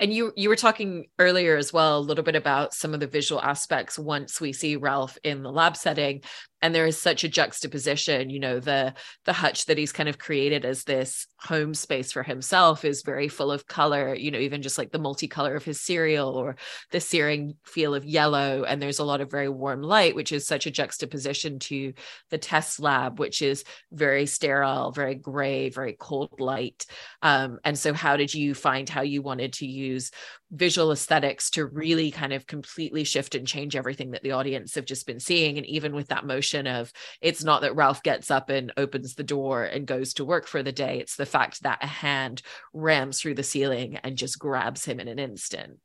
And 0.00 0.12
you 0.12 0.32
you 0.36 0.48
were 0.48 0.56
talking 0.56 1.06
earlier 1.18 1.56
as 1.56 1.72
well 1.72 1.98
a 1.98 2.00
little 2.00 2.22
bit 2.22 2.36
about 2.36 2.72
some 2.72 2.94
of 2.94 3.00
the 3.00 3.08
visual 3.08 3.40
aspects 3.40 3.98
once 3.98 4.40
we 4.40 4.52
see 4.52 4.76
Ralph 4.76 5.18
in 5.24 5.42
the 5.42 5.50
lab 5.50 5.76
setting 5.76 6.22
and 6.62 6.74
there 6.74 6.86
is 6.86 7.00
such 7.00 7.24
a 7.24 7.28
juxtaposition 7.28 8.30
you 8.30 8.40
know 8.40 8.60
the 8.60 8.94
the 9.24 9.32
hutch 9.32 9.66
that 9.66 9.78
he's 9.78 9.92
kind 9.92 10.08
of 10.08 10.18
created 10.18 10.64
as 10.64 10.84
this 10.84 11.26
home 11.40 11.74
space 11.74 12.12
for 12.12 12.22
himself 12.22 12.84
is 12.84 13.02
very 13.02 13.28
full 13.28 13.50
of 13.50 13.66
color 13.66 14.14
you 14.14 14.30
know 14.30 14.38
even 14.38 14.62
just 14.62 14.78
like 14.78 14.90
the 14.90 14.98
multicolor 14.98 15.56
of 15.56 15.64
his 15.64 15.80
cereal 15.80 16.30
or 16.30 16.56
the 16.90 17.00
searing 17.00 17.54
feel 17.64 17.94
of 17.94 18.04
yellow. 18.04 18.64
And 18.64 18.80
there's 18.80 18.98
a 18.98 19.04
lot 19.04 19.20
of 19.20 19.30
very 19.30 19.48
warm 19.48 19.82
light 19.82 20.14
which 20.14 20.32
is 20.32 20.46
such 20.46 20.66
a 20.66 20.70
juxtaposition 20.70 21.58
to 21.60 21.92
the 22.30 22.38
test 22.38 22.80
lab 22.80 23.18
which 23.18 23.42
is 23.42 23.64
very 23.92 24.26
sterile 24.26 24.90
very 24.92 25.14
gray 25.14 25.68
very 25.70 25.96
cold 25.98 26.40
light. 26.40 26.86
Um, 27.22 27.58
and 27.64 27.78
so 27.78 27.92
how 27.92 28.16
did 28.16 28.34
you 28.34 28.54
find 28.54 28.88
how 28.88 29.02
you 29.02 29.22
wanted 29.22 29.54
to 29.54 29.66
use 29.66 30.10
visual 30.50 30.92
aesthetics 30.92 31.50
to 31.50 31.66
really 31.66 32.10
kind 32.10 32.32
of 32.32 32.46
completely 32.46 33.04
shift 33.04 33.34
and 33.34 33.46
change 33.46 33.76
everything 33.76 34.12
that 34.12 34.22
the 34.22 34.32
audience 34.32 34.74
have 34.74 34.86
just 34.86 35.06
been 35.06 35.20
seeing 35.20 35.58
and 35.58 35.66
even 35.66 35.94
with 35.94 36.08
that 36.08 36.24
motion 36.24 36.66
of 36.66 36.90
it's 37.20 37.44
not 37.44 37.60
that 37.60 37.76
Ralph 37.76 38.02
gets 38.02 38.30
up 38.30 38.48
and 38.48 38.72
opens 38.78 39.14
the 39.14 39.22
door 39.22 39.64
and 39.64 39.86
goes 39.86 40.14
to 40.14 40.24
work 40.24 40.46
for 40.46 40.62
the 40.62 40.72
day 40.72 40.98
it's 41.00 41.16
the 41.16 41.26
fact 41.26 41.62
that 41.62 41.84
a 41.84 41.86
hand 41.86 42.40
rams 42.72 43.20
through 43.20 43.34
the 43.34 43.42
ceiling 43.42 43.96
and 43.96 44.16
just 44.16 44.38
grabs 44.38 44.86
him 44.86 45.00
in 45.00 45.08
an 45.08 45.18
instant. 45.18 45.78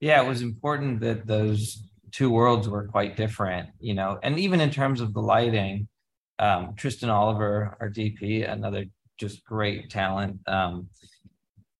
Yeah 0.00 0.22
it 0.22 0.28
was 0.28 0.40
important 0.40 1.00
that 1.00 1.26
those 1.26 1.82
two 2.12 2.30
worlds 2.30 2.66
were 2.66 2.88
quite 2.88 3.14
different 3.14 3.68
you 3.78 3.92
know 3.92 4.18
and 4.22 4.38
even 4.38 4.60
in 4.60 4.70
terms 4.70 5.02
of 5.02 5.12
the 5.12 5.20
lighting 5.20 5.86
um, 6.38 6.74
Tristan 6.76 7.10
Oliver 7.10 7.76
our 7.78 7.90
DP 7.90 8.50
another 8.50 8.86
just 9.18 9.44
great 9.44 9.90
talent 9.90 10.40
um, 10.48 10.88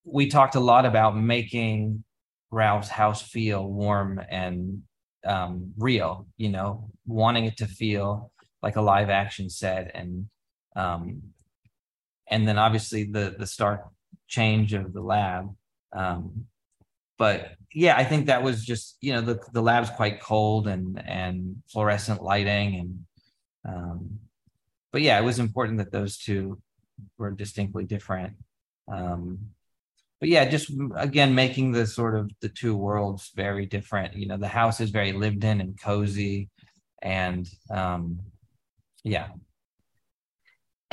we 0.05 0.29
talked 0.29 0.55
a 0.55 0.61
lot 0.61 0.87
about 0.87 1.17
making 1.17 2.05
Ralph's 2.51 2.89
house 2.89 3.23
feel 3.23 3.67
warm 3.67 4.21
and 4.31 4.83
um, 5.25 5.73
real, 5.77 6.27
you 6.37 6.51
know, 6.51 6.91
wanting 7.07 7.47
it 7.47 7.57
to 7.59 7.67
feel 7.67 8.31
like 8.63 8.77
a 8.77 8.83
live 8.83 9.11
action 9.11 9.51
set 9.51 9.91
and 9.95 10.27
um, 10.77 11.23
and 12.29 12.47
then 12.49 12.59
obviously 12.59 13.05
the 13.05 13.35
the 13.39 13.47
stark 13.47 13.87
change 14.29 14.73
of 14.73 14.93
the 14.93 15.01
lab. 15.01 15.55
Um, 15.93 16.47
but 17.19 17.53
yeah, 17.73 17.97
I 17.97 18.05
think 18.05 18.27
that 18.27 18.43
was 18.43 18.65
just 18.65 18.97
you 19.01 19.13
know 19.13 19.21
the 19.21 19.39
the 19.53 19.63
lab's 19.63 19.91
quite 19.91 20.21
cold 20.21 20.69
and 20.69 21.03
and 21.07 21.63
fluorescent 21.69 22.23
lighting 22.23 22.77
and 22.77 23.05
um, 23.67 24.19
but 24.93 25.03
yeah, 25.03 25.19
it 25.19 25.25
was 25.25 25.39
important 25.39 25.79
that 25.79 25.91
those 25.91 26.19
two 26.19 26.61
were 27.19 27.33
distinctly 27.33 27.85
different. 27.85 28.35
Um, 28.87 29.39
but 30.25 30.31
yeah, 30.31 30.47
just 30.47 30.73
again 30.97 31.35
making 31.35 31.71
the 31.71 31.87
sort 31.87 32.15
of 32.17 32.31
the 32.41 32.49
two 32.49 32.75
worlds 32.75 33.31
very 33.37 33.67
different. 33.67 34.17
You 34.17 34.27
know, 34.27 34.39
the 34.39 34.49
house 34.49 34.81
is 34.81 34.89
very 34.89 35.13
lived 35.13 35.45
in 35.45 35.61
and 35.61 35.79
cozy, 35.79 36.49
and 37.03 37.47
um, 37.71 38.21
yeah, 39.03 39.29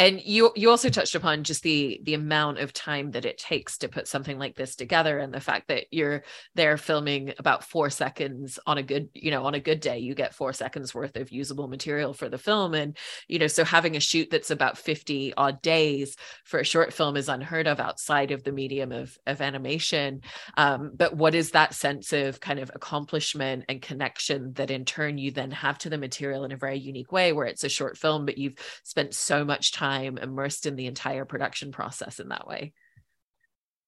and 0.01 0.19
you 0.23 0.51
you 0.55 0.71
also 0.71 0.89
touched 0.89 1.13
upon 1.13 1.43
just 1.43 1.61
the 1.61 2.01
the 2.03 2.15
amount 2.15 2.57
of 2.57 2.73
time 2.73 3.11
that 3.11 3.23
it 3.23 3.37
takes 3.37 3.77
to 3.77 3.87
put 3.87 4.07
something 4.07 4.39
like 4.39 4.55
this 4.55 4.75
together 4.75 5.19
and 5.19 5.31
the 5.31 5.39
fact 5.39 5.67
that 5.67 5.85
you're 5.91 6.23
there 6.55 6.75
filming 6.77 7.33
about 7.37 7.63
four 7.63 7.91
seconds 7.91 8.57
on 8.65 8.79
a 8.79 8.83
good 8.83 9.09
you 9.13 9.29
know 9.29 9.45
on 9.45 9.53
a 9.53 9.59
good 9.59 9.79
day 9.79 9.99
you 9.99 10.15
get 10.15 10.33
four 10.33 10.53
seconds 10.53 10.95
worth 10.95 11.15
of 11.17 11.31
usable 11.31 11.67
material 11.67 12.13
for 12.13 12.29
the 12.29 12.39
film. 12.39 12.73
And 12.73 12.97
you 13.27 13.37
know 13.37 13.45
so 13.45 13.63
having 13.63 13.95
a 13.95 13.99
shoot 13.99 14.29
that's 14.31 14.49
about 14.49 14.75
50 14.75 15.35
odd 15.35 15.61
days 15.61 16.15
for 16.45 16.59
a 16.59 16.65
short 16.65 16.93
film 16.93 17.15
is 17.15 17.29
unheard 17.29 17.67
of 17.67 17.79
outside 17.79 18.31
of 18.31 18.43
the 18.43 18.51
medium 18.51 18.91
of 18.91 19.15
of 19.27 19.39
animation. 19.39 20.21
Um, 20.57 20.93
but 20.95 21.15
what 21.15 21.35
is 21.35 21.51
that 21.51 21.75
sense 21.75 22.11
of 22.11 22.39
kind 22.39 22.57
of 22.57 22.71
accomplishment 22.73 23.65
and 23.69 23.79
connection 23.79 24.53
that 24.53 24.71
in 24.71 24.83
turn 24.83 25.19
you 25.19 25.29
then 25.29 25.51
have 25.51 25.77
to 25.79 25.91
the 25.91 25.99
material 25.99 26.43
in 26.43 26.51
a 26.51 26.57
very 26.57 26.79
unique 26.79 27.11
way 27.11 27.33
where 27.33 27.45
it's 27.45 27.63
a 27.63 27.69
short 27.69 27.99
film 27.99 28.25
but 28.25 28.39
you've 28.39 28.55
spent 28.83 29.13
so 29.13 29.45
much 29.45 29.71
time 29.71 29.90
time 29.91 30.17
immersed 30.17 30.65
in 30.65 30.75
the 30.75 30.88
entire 30.88 31.25
production 31.25 31.71
process 31.71 32.19
in 32.19 32.30
that 32.30 32.47
way. 32.47 32.73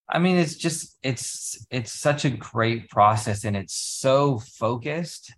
I 0.10 0.20
mean 0.20 0.38
it's 0.38 0.56
just 0.56 0.98
it's 1.02 1.66
it's 1.72 1.94
such 1.94 2.26
a 2.26 2.30
great 2.30 2.90
process 2.90 3.46
and 3.46 3.56
it's 3.56 3.76
so 3.76 4.40
focused 4.40 5.34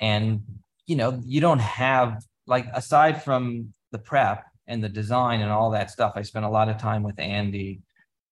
and 0.00 0.40
you 0.86 0.96
know 0.96 1.20
you 1.24 1.40
don't 1.42 1.60
have 1.60 2.22
like 2.46 2.66
aside 2.72 3.22
from 3.22 3.74
the 3.92 3.98
prep 3.98 4.44
and 4.66 4.82
the 4.82 4.88
design 4.88 5.42
and 5.42 5.50
all 5.50 5.70
that 5.72 5.90
stuff 5.90 6.12
i 6.16 6.22
spent 6.22 6.46
a 6.46 6.48
lot 6.48 6.70
of 6.70 6.78
time 6.78 7.02
with 7.02 7.18
andy 7.18 7.82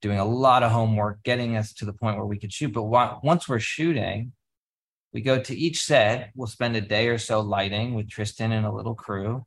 doing 0.01 0.19
a 0.19 0.25
lot 0.25 0.63
of 0.63 0.73
homework 0.73 1.23
getting 1.25 1.57
us 1.57 1.75
to 1.75 1.85
the 1.85 1.93
point 1.93 2.17
where 2.17 2.27
we 2.27 2.39
could 2.39 2.53
shoot. 2.53 2.73
But 2.73 2.85
once 3.25 3.49
we're 3.49 3.59
shooting 3.59 4.33
we 5.17 5.23
go 5.23 5.41
to 5.41 5.57
each 5.57 5.83
set. 5.83 6.31
We'll 6.35 6.47
spend 6.47 6.77
a 6.77 6.81
day 6.83 7.09
or 7.09 7.17
so 7.17 7.41
lighting 7.41 7.95
with 7.95 8.11
tristan 8.11 8.53
and 8.53 8.67
a 8.67 8.71
little 8.71 8.95
crew 8.95 9.45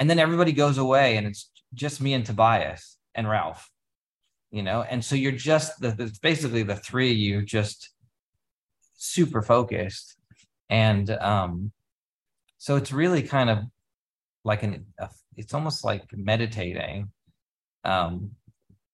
and 0.00 0.08
then 0.08 0.18
everybody 0.18 0.52
goes 0.52 0.78
away 0.78 1.18
and 1.18 1.26
it's 1.26 1.50
just 1.74 2.00
me 2.00 2.14
and 2.14 2.24
Tobias 2.24 2.96
and 3.14 3.28
Ralph, 3.28 3.70
you 4.50 4.62
know, 4.62 4.82
and 4.82 5.04
so 5.04 5.14
you're 5.14 5.30
just 5.30 5.78
the, 5.80 5.94
it's 5.98 6.18
basically 6.18 6.62
the 6.62 6.74
three 6.74 7.12
of 7.12 7.18
you 7.18 7.42
just 7.42 7.90
super 8.96 9.42
focused, 9.42 10.16
and 10.68 11.08
um, 11.10 11.70
so 12.58 12.76
it's 12.76 12.92
really 12.92 13.22
kind 13.22 13.50
of 13.50 13.58
like 14.42 14.62
an 14.62 14.86
a, 14.98 15.10
it's 15.36 15.54
almost 15.54 15.84
like 15.84 16.04
meditating, 16.16 17.10
um, 17.84 18.30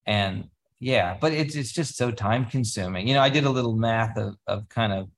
and 0.07 0.49
yeah, 0.81 1.17
but 1.21 1.33
it's 1.33 1.55
it's 1.55 1.73
just 1.73 1.97
so 1.97 2.11
time 2.11 2.47
consuming. 2.47 3.07
You 3.07 3.15
know, 3.15 3.23
I 3.23 3.31
did 3.31 3.45
a 3.45 3.51
little 3.51 3.77
math 3.77 4.19
of 4.19 4.35
of 4.47 4.69
kind 4.69 4.93
of 4.93 5.09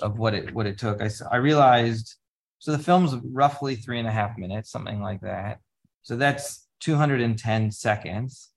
of 0.00 0.18
what 0.18 0.34
it 0.34 0.52
what 0.52 0.66
it 0.66 0.78
took. 0.78 1.00
I 1.00 1.08
I 1.30 1.36
realized 1.36 2.16
so 2.60 2.72
the 2.72 2.78
film's 2.78 3.16
roughly 3.24 3.74
three 3.74 3.98
and 3.98 4.06
a 4.06 4.12
half 4.12 4.36
minutes, 4.36 4.70
something 4.70 5.00
like 5.00 5.22
that. 5.22 5.60
So 6.02 6.14
that's 6.14 6.68
210 6.80 7.70
seconds. 7.70 8.50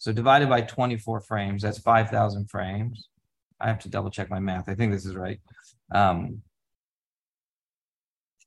So 0.00 0.12
divided 0.12 0.48
by 0.48 0.62
24 0.62 1.20
frames, 1.20 1.62
that's 1.62 1.78
5,000 1.78 2.50
frames. 2.50 3.08
I 3.60 3.68
have 3.68 3.78
to 3.80 3.88
double 3.88 4.10
check 4.10 4.28
my 4.28 4.40
math. 4.40 4.68
I 4.68 4.74
think 4.74 4.92
this 4.92 5.06
is 5.06 5.14
right. 5.14 5.38
Um, 5.94 6.42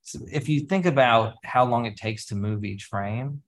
so 0.02 0.20
if 0.30 0.46
you 0.46 0.60
think 0.60 0.84
about 0.84 1.34
how 1.42 1.64
long 1.64 1.86
it 1.86 1.96
takes 1.96 2.26
to 2.26 2.34
move 2.34 2.62
each 2.62 2.84
frame, 2.84 3.42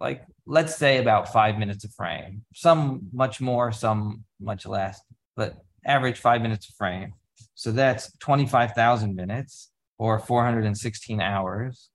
like 0.00 0.26
let's 0.46 0.76
say 0.76 0.98
about 0.98 1.32
five 1.32 1.58
minutes 1.58 1.84
a 1.84 1.88
frame, 1.88 2.44
some 2.54 3.08
much 3.14 3.40
more, 3.40 3.72
some 3.72 4.24
much 4.38 4.66
less, 4.66 5.00
but 5.36 5.56
average 5.86 6.18
five 6.18 6.42
minutes 6.42 6.68
a 6.68 6.72
frame. 6.74 7.14
So 7.54 7.72
that's 7.72 8.14
25,000 8.18 9.16
minutes 9.16 9.70
or 9.98 10.18
416 10.18 11.20
hours, 11.20 11.90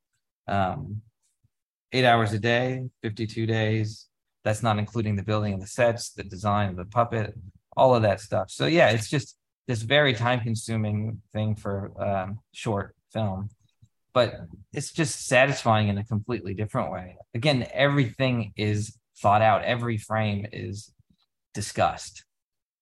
um, 0.48 1.02
eight 1.94 2.06
hours 2.06 2.34
a 2.34 2.39
day, 2.39 2.89
52 3.02 3.46
days. 3.46 4.08
That's 4.44 4.62
not 4.62 4.78
including 4.78 5.16
the 5.16 5.24
building 5.24 5.54
of 5.54 5.62
the 5.62 5.68
sets, 5.68 6.12
the 6.12 6.24
design 6.24 6.70
of 6.70 6.76
the 6.76 6.86
puppet, 6.86 7.34
all 7.78 7.96
of 7.96 8.02
that 8.02 8.20
stuff. 8.20 8.52
So 8.52 8.66
yeah, 8.66 8.89
it's 8.89 9.10
just 9.10 9.38
this 9.68 9.82
very 9.82 10.13
time 10.13 10.42
consuming 10.42 11.22
thing 11.32 11.56
for 11.56 11.92
um, 12.02 12.39
short 12.52 12.96
film, 13.13 13.50
but 14.13 14.34
it's 14.74 14.92
just 14.92 15.28
satisfying 15.28 15.88
in 15.88 15.98
a 15.98 16.04
completely 16.04 16.54
different 16.54 16.92
way. 16.92 17.16
Again, 17.34 17.66
everything 17.72 18.52
is 18.58 18.98
thought 19.18 19.42
out. 19.42 19.63
Every 19.63 19.98
frame 19.98 20.46
is 20.52 20.92
discussed. 21.54 22.26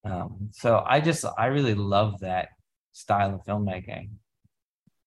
Um, 0.04 0.50
so 0.52 0.84
I 0.84 1.00
just, 1.00 1.24
I 1.38 1.48
really 1.48 1.76
love 1.76 2.22
that 2.22 2.50
style 2.94 3.36
of 3.36 3.42
filmmaking 3.46 4.10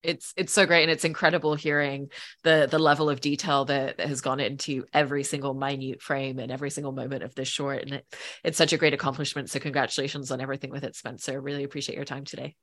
it's 0.04 0.32
it's 0.36 0.52
so 0.52 0.66
great 0.66 0.82
and 0.82 0.90
it's 0.90 1.04
incredible 1.04 1.54
hearing 1.54 2.10
the 2.42 2.68
the 2.70 2.78
level 2.78 3.08
of 3.08 3.20
detail 3.20 3.64
that, 3.64 3.98
has 3.98 4.20
gone 4.20 4.40
into 4.40 4.84
every 4.92 5.24
single 5.24 5.54
minute 5.54 6.02
frame 6.02 6.38
and 6.38 6.52
every 6.52 6.70
single 6.70 6.92
moment 6.92 7.22
of 7.22 7.34
this 7.34 7.48
short 7.48 7.82
and 7.82 7.94
it, 7.94 8.16
it's 8.44 8.58
such 8.58 8.72
a 8.72 8.76
great 8.76 8.94
accomplishment. 8.94 9.50
So 9.50 9.58
congratulations 9.58 10.30
on 10.30 10.40
everything 10.40 10.70
with 10.70 10.84
it 10.84 10.94
spencer. 10.94 11.40
Really 11.40 11.64
appreciate 11.64 11.96
your 11.96 12.04
time 12.04 12.24
today. 12.24 12.54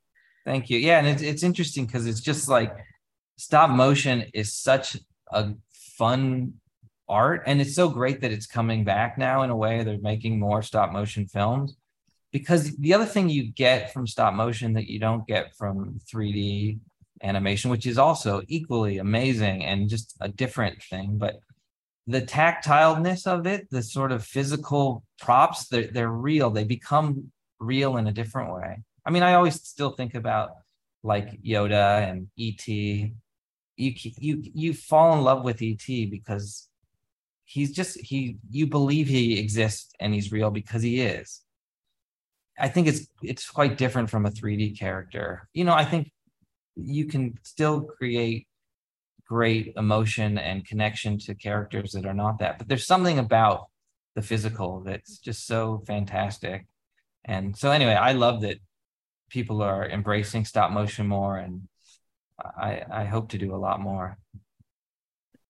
Thank 0.45 0.69
you. 0.69 0.77
Yeah 0.77 0.99
and 0.99 1.07
it's, 1.07 1.21
it's 1.21 1.43
interesting 1.43 1.85
because 1.85 2.05
it's 2.05 2.21
just 2.21 2.47
like 2.47 2.73
stop 3.37 3.71
motion 3.71 4.25
is 4.33 4.53
such 4.53 4.97
a 5.31 5.51
fun 5.97 6.53
art 7.09 7.43
and 7.45 7.59
it's 7.59 7.75
so 7.75 7.89
great 7.89 8.21
that 8.21 8.31
it's 8.31 8.47
coming 8.47 8.83
back 8.83 9.17
now 9.17 9.41
in 9.43 9.49
a 9.49 9.55
way. 9.55 9.83
They're 9.83 9.97
making 9.99 10.39
more 10.39 10.61
stop 10.61 10.91
motion 10.91 11.27
films. 11.27 11.75
Because 12.31 12.77
the 12.77 12.93
other 12.93 13.05
thing 13.05 13.27
you 13.27 13.51
get 13.51 13.91
from 13.91 14.07
stop 14.07 14.33
motion 14.33 14.73
that 14.73 14.87
you 14.87 14.99
don't 14.99 15.27
get 15.27 15.53
from 15.57 15.99
3d 16.13 16.79
animation, 17.23 17.71
which 17.71 17.85
is 17.85 17.97
also 17.97 18.41
equally 18.47 18.97
amazing 18.97 19.63
and 19.63 19.89
just 19.89 20.15
a 20.21 20.29
different 20.29 20.81
thing. 20.83 21.17
But 21.17 21.39
the 22.07 22.21
tactileness 22.21 23.27
of 23.27 23.45
it, 23.47 23.69
the 23.69 23.83
sort 23.83 24.11
of 24.11 24.25
physical 24.25 25.03
props, 25.19 25.67
they're, 25.67 25.87
they're 25.87 26.09
real. 26.09 26.49
They 26.49 26.63
become 26.63 27.31
real 27.59 27.97
in 27.97 28.07
a 28.07 28.11
different 28.11 28.53
way. 28.53 28.79
I 29.05 29.11
mean, 29.11 29.23
I 29.23 29.33
always 29.35 29.61
still 29.61 29.91
think 29.91 30.15
about 30.15 30.51
like 31.03 31.41
Yoda 31.41 32.09
and 32.09 32.27
ET. 32.39 32.67
You 32.67 33.11
you 33.77 34.43
you 34.43 34.73
fall 34.73 35.17
in 35.17 35.23
love 35.23 35.43
with 35.43 35.61
ET 35.61 35.85
because 35.87 36.67
he's 37.45 37.71
just 37.71 37.99
he 37.99 38.37
you 38.49 38.67
believe 38.67 39.07
he 39.07 39.39
exists 39.39 39.91
and 39.99 40.13
he's 40.13 40.31
real 40.31 40.51
because 40.51 40.83
he 40.83 41.01
is. 41.01 41.41
I 42.59 42.67
think 42.67 42.87
it's 42.87 43.07
it's 43.23 43.49
quite 43.49 43.77
different 43.77 44.09
from 44.09 44.25
a 44.25 44.29
3D 44.31 44.77
character. 44.77 45.47
You 45.53 45.63
know, 45.63 45.73
I 45.73 45.85
think 45.85 46.11
you 46.83 47.05
can 47.05 47.37
still 47.43 47.81
create 47.81 48.47
great 49.27 49.73
emotion 49.77 50.37
and 50.37 50.65
connection 50.65 51.17
to 51.17 51.33
characters 51.33 51.91
that 51.91 52.05
are 52.05 52.13
not 52.13 52.39
that 52.39 52.57
but 52.57 52.67
there's 52.67 52.85
something 52.85 53.19
about 53.19 53.67
the 54.15 54.21
physical 54.21 54.81
that's 54.81 55.19
just 55.19 55.47
so 55.47 55.83
fantastic. 55.87 56.65
And 57.23 57.55
so 57.55 57.71
anyway 57.71 57.93
i 57.93 58.13
love 58.13 58.41
that 58.41 58.57
people 59.29 59.61
are 59.61 59.87
embracing 59.87 60.43
stop 60.43 60.71
motion 60.71 61.07
more 61.07 61.37
and 61.37 61.67
i 62.57 62.81
i 62.91 63.03
hope 63.05 63.29
to 63.29 63.37
do 63.37 63.53
a 63.55 63.63
lot 63.67 63.79
more 63.79 64.17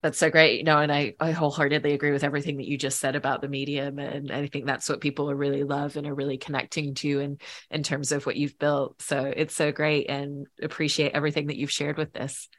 That's 0.02 0.18
so 0.18 0.32
great. 0.32 0.58
You 0.58 0.64
know, 0.64 0.80
and 0.80 0.92
I, 0.92 1.14
I 1.20 1.32
wholeheartedly 1.32 1.94
agree 1.94 2.12
with 2.12 2.24
everything 2.24 2.58
that 2.58 2.68
you 2.68 2.78
just 2.78 3.00
said 3.00 3.16
about 3.16 3.42
the 3.42 3.48
medium. 3.48 4.00
And 4.00 4.32
I 4.32 4.48
think 4.48 4.66
that's 4.66 4.90
what 4.90 5.00
people 5.00 5.34
really 5.34 5.64
love 5.64 5.96
and 5.96 6.08
are 6.08 6.16
really 6.16 6.38
connecting 6.38 6.96
to 6.96 7.20
in, 7.20 7.38
in 7.70 7.84
terms 7.84 8.12
of 8.12 8.26
what 8.26 8.36
you've 8.36 8.58
built. 8.58 9.02
So 9.02 9.32
it's 9.36 9.56
so 9.56 9.72
great 9.72 10.10
and 10.10 10.48
appreciate 10.62 11.12
everything 11.14 11.48
that 11.48 11.58
you've 11.58 11.72
shared 11.72 11.98
with 11.98 12.14
this. 12.14 12.50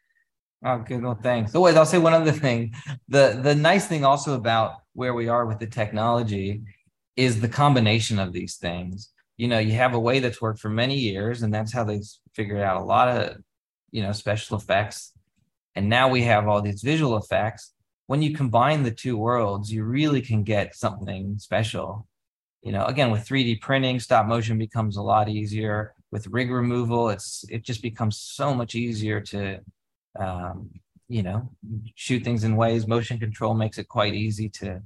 Oh, 0.64 0.78
good. 0.78 1.02
Well, 1.02 1.18
thanks. 1.20 1.52
Oh, 1.54 1.60
wait, 1.60 1.76
I'll 1.76 1.84
say 1.84 1.98
one 1.98 2.14
other 2.14 2.30
thing. 2.30 2.74
The 3.08 3.40
the 3.42 3.54
nice 3.54 3.88
thing 3.88 4.04
also 4.04 4.34
about 4.34 4.76
where 4.92 5.12
we 5.12 5.26
are 5.28 5.44
with 5.44 5.58
the 5.58 5.66
technology 5.66 6.62
is 7.16 7.40
the 7.40 7.48
combination 7.48 8.20
of 8.20 8.32
these 8.32 8.56
things. 8.56 9.10
You 9.36 9.48
know, 9.48 9.58
you 9.58 9.72
have 9.72 9.94
a 9.94 9.98
way 9.98 10.20
that's 10.20 10.40
worked 10.40 10.60
for 10.60 10.68
many 10.68 10.96
years, 10.96 11.42
and 11.42 11.52
that's 11.52 11.72
how 11.72 11.82
they 11.82 12.02
figured 12.34 12.60
out 12.60 12.80
a 12.80 12.84
lot 12.84 13.08
of, 13.08 13.38
you 13.90 14.02
know, 14.02 14.12
special 14.12 14.56
effects. 14.56 15.11
And 15.74 15.88
now 15.88 16.08
we 16.08 16.22
have 16.22 16.48
all 16.48 16.60
these 16.60 16.82
visual 16.82 17.16
effects. 17.16 17.72
When 18.06 18.22
you 18.22 18.34
combine 18.34 18.82
the 18.82 18.90
two 18.90 19.16
worlds, 19.16 19.72
you 19.72 19.84
really 19.84 20.20
can 20.20 20.42
get 20.42 20.74
something 20.74 21.38
special. 21.38 22.06
You 22.62 22.72
know, 22.72 22.84
again, 22.84 23.10
with 23.10 23.26
3D 23.26 23.60
printing, 23.60 23.98
stop 24.00 24.26
motion 24.26 24.58
becomes 24.58 24.96
a 24.96 25.02
lot 25.02 25.28
easier. 25.28 25.94
With 26.10 26.26
rig 26.26 26.50
removal, 26.50 27.08
it's 27.08 27.44
it 27.48 27.62
just 27.62 27.82
becomes 27.82 28.18
so 28.18 28.54
much 28.54 28.74
easier 28.74 29.20
to 29.20 29.60
um, 30.18 30.70
you 31.08 31.22
know, 31.22 31.50
shoot 31.94 32.24
things 32.24 32.44
in 32.44 32.56
ways. 32.56 32.86
Motion 32.86 33.18
control 33.18 33.54
makes 33.54 33.78
it 33.78 33.88
quite 33.88 34.14
easy 34.14 34.48
to 34.48 34.80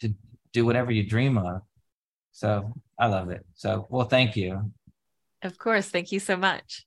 to 0.00 0.14
do 0.52 0.64
whatever 0.64 0.92
you 0.92 1.04
dream 1.04 1.36
of. 1.38 1.62
So 2.32 2.72
I 2.98 3.08
love 3.08 3.30
it. 3.30 3.44
So 3.54 3.86
well, 3.90 4.06
thank 4.06 4.36
you. 4.36 4.72
Of 5.42 5.58
course. 5.58 5.88
Thank 5.88 6.12
you 6.12 6.20
so 6.20 6.36
much. 6.36 6.86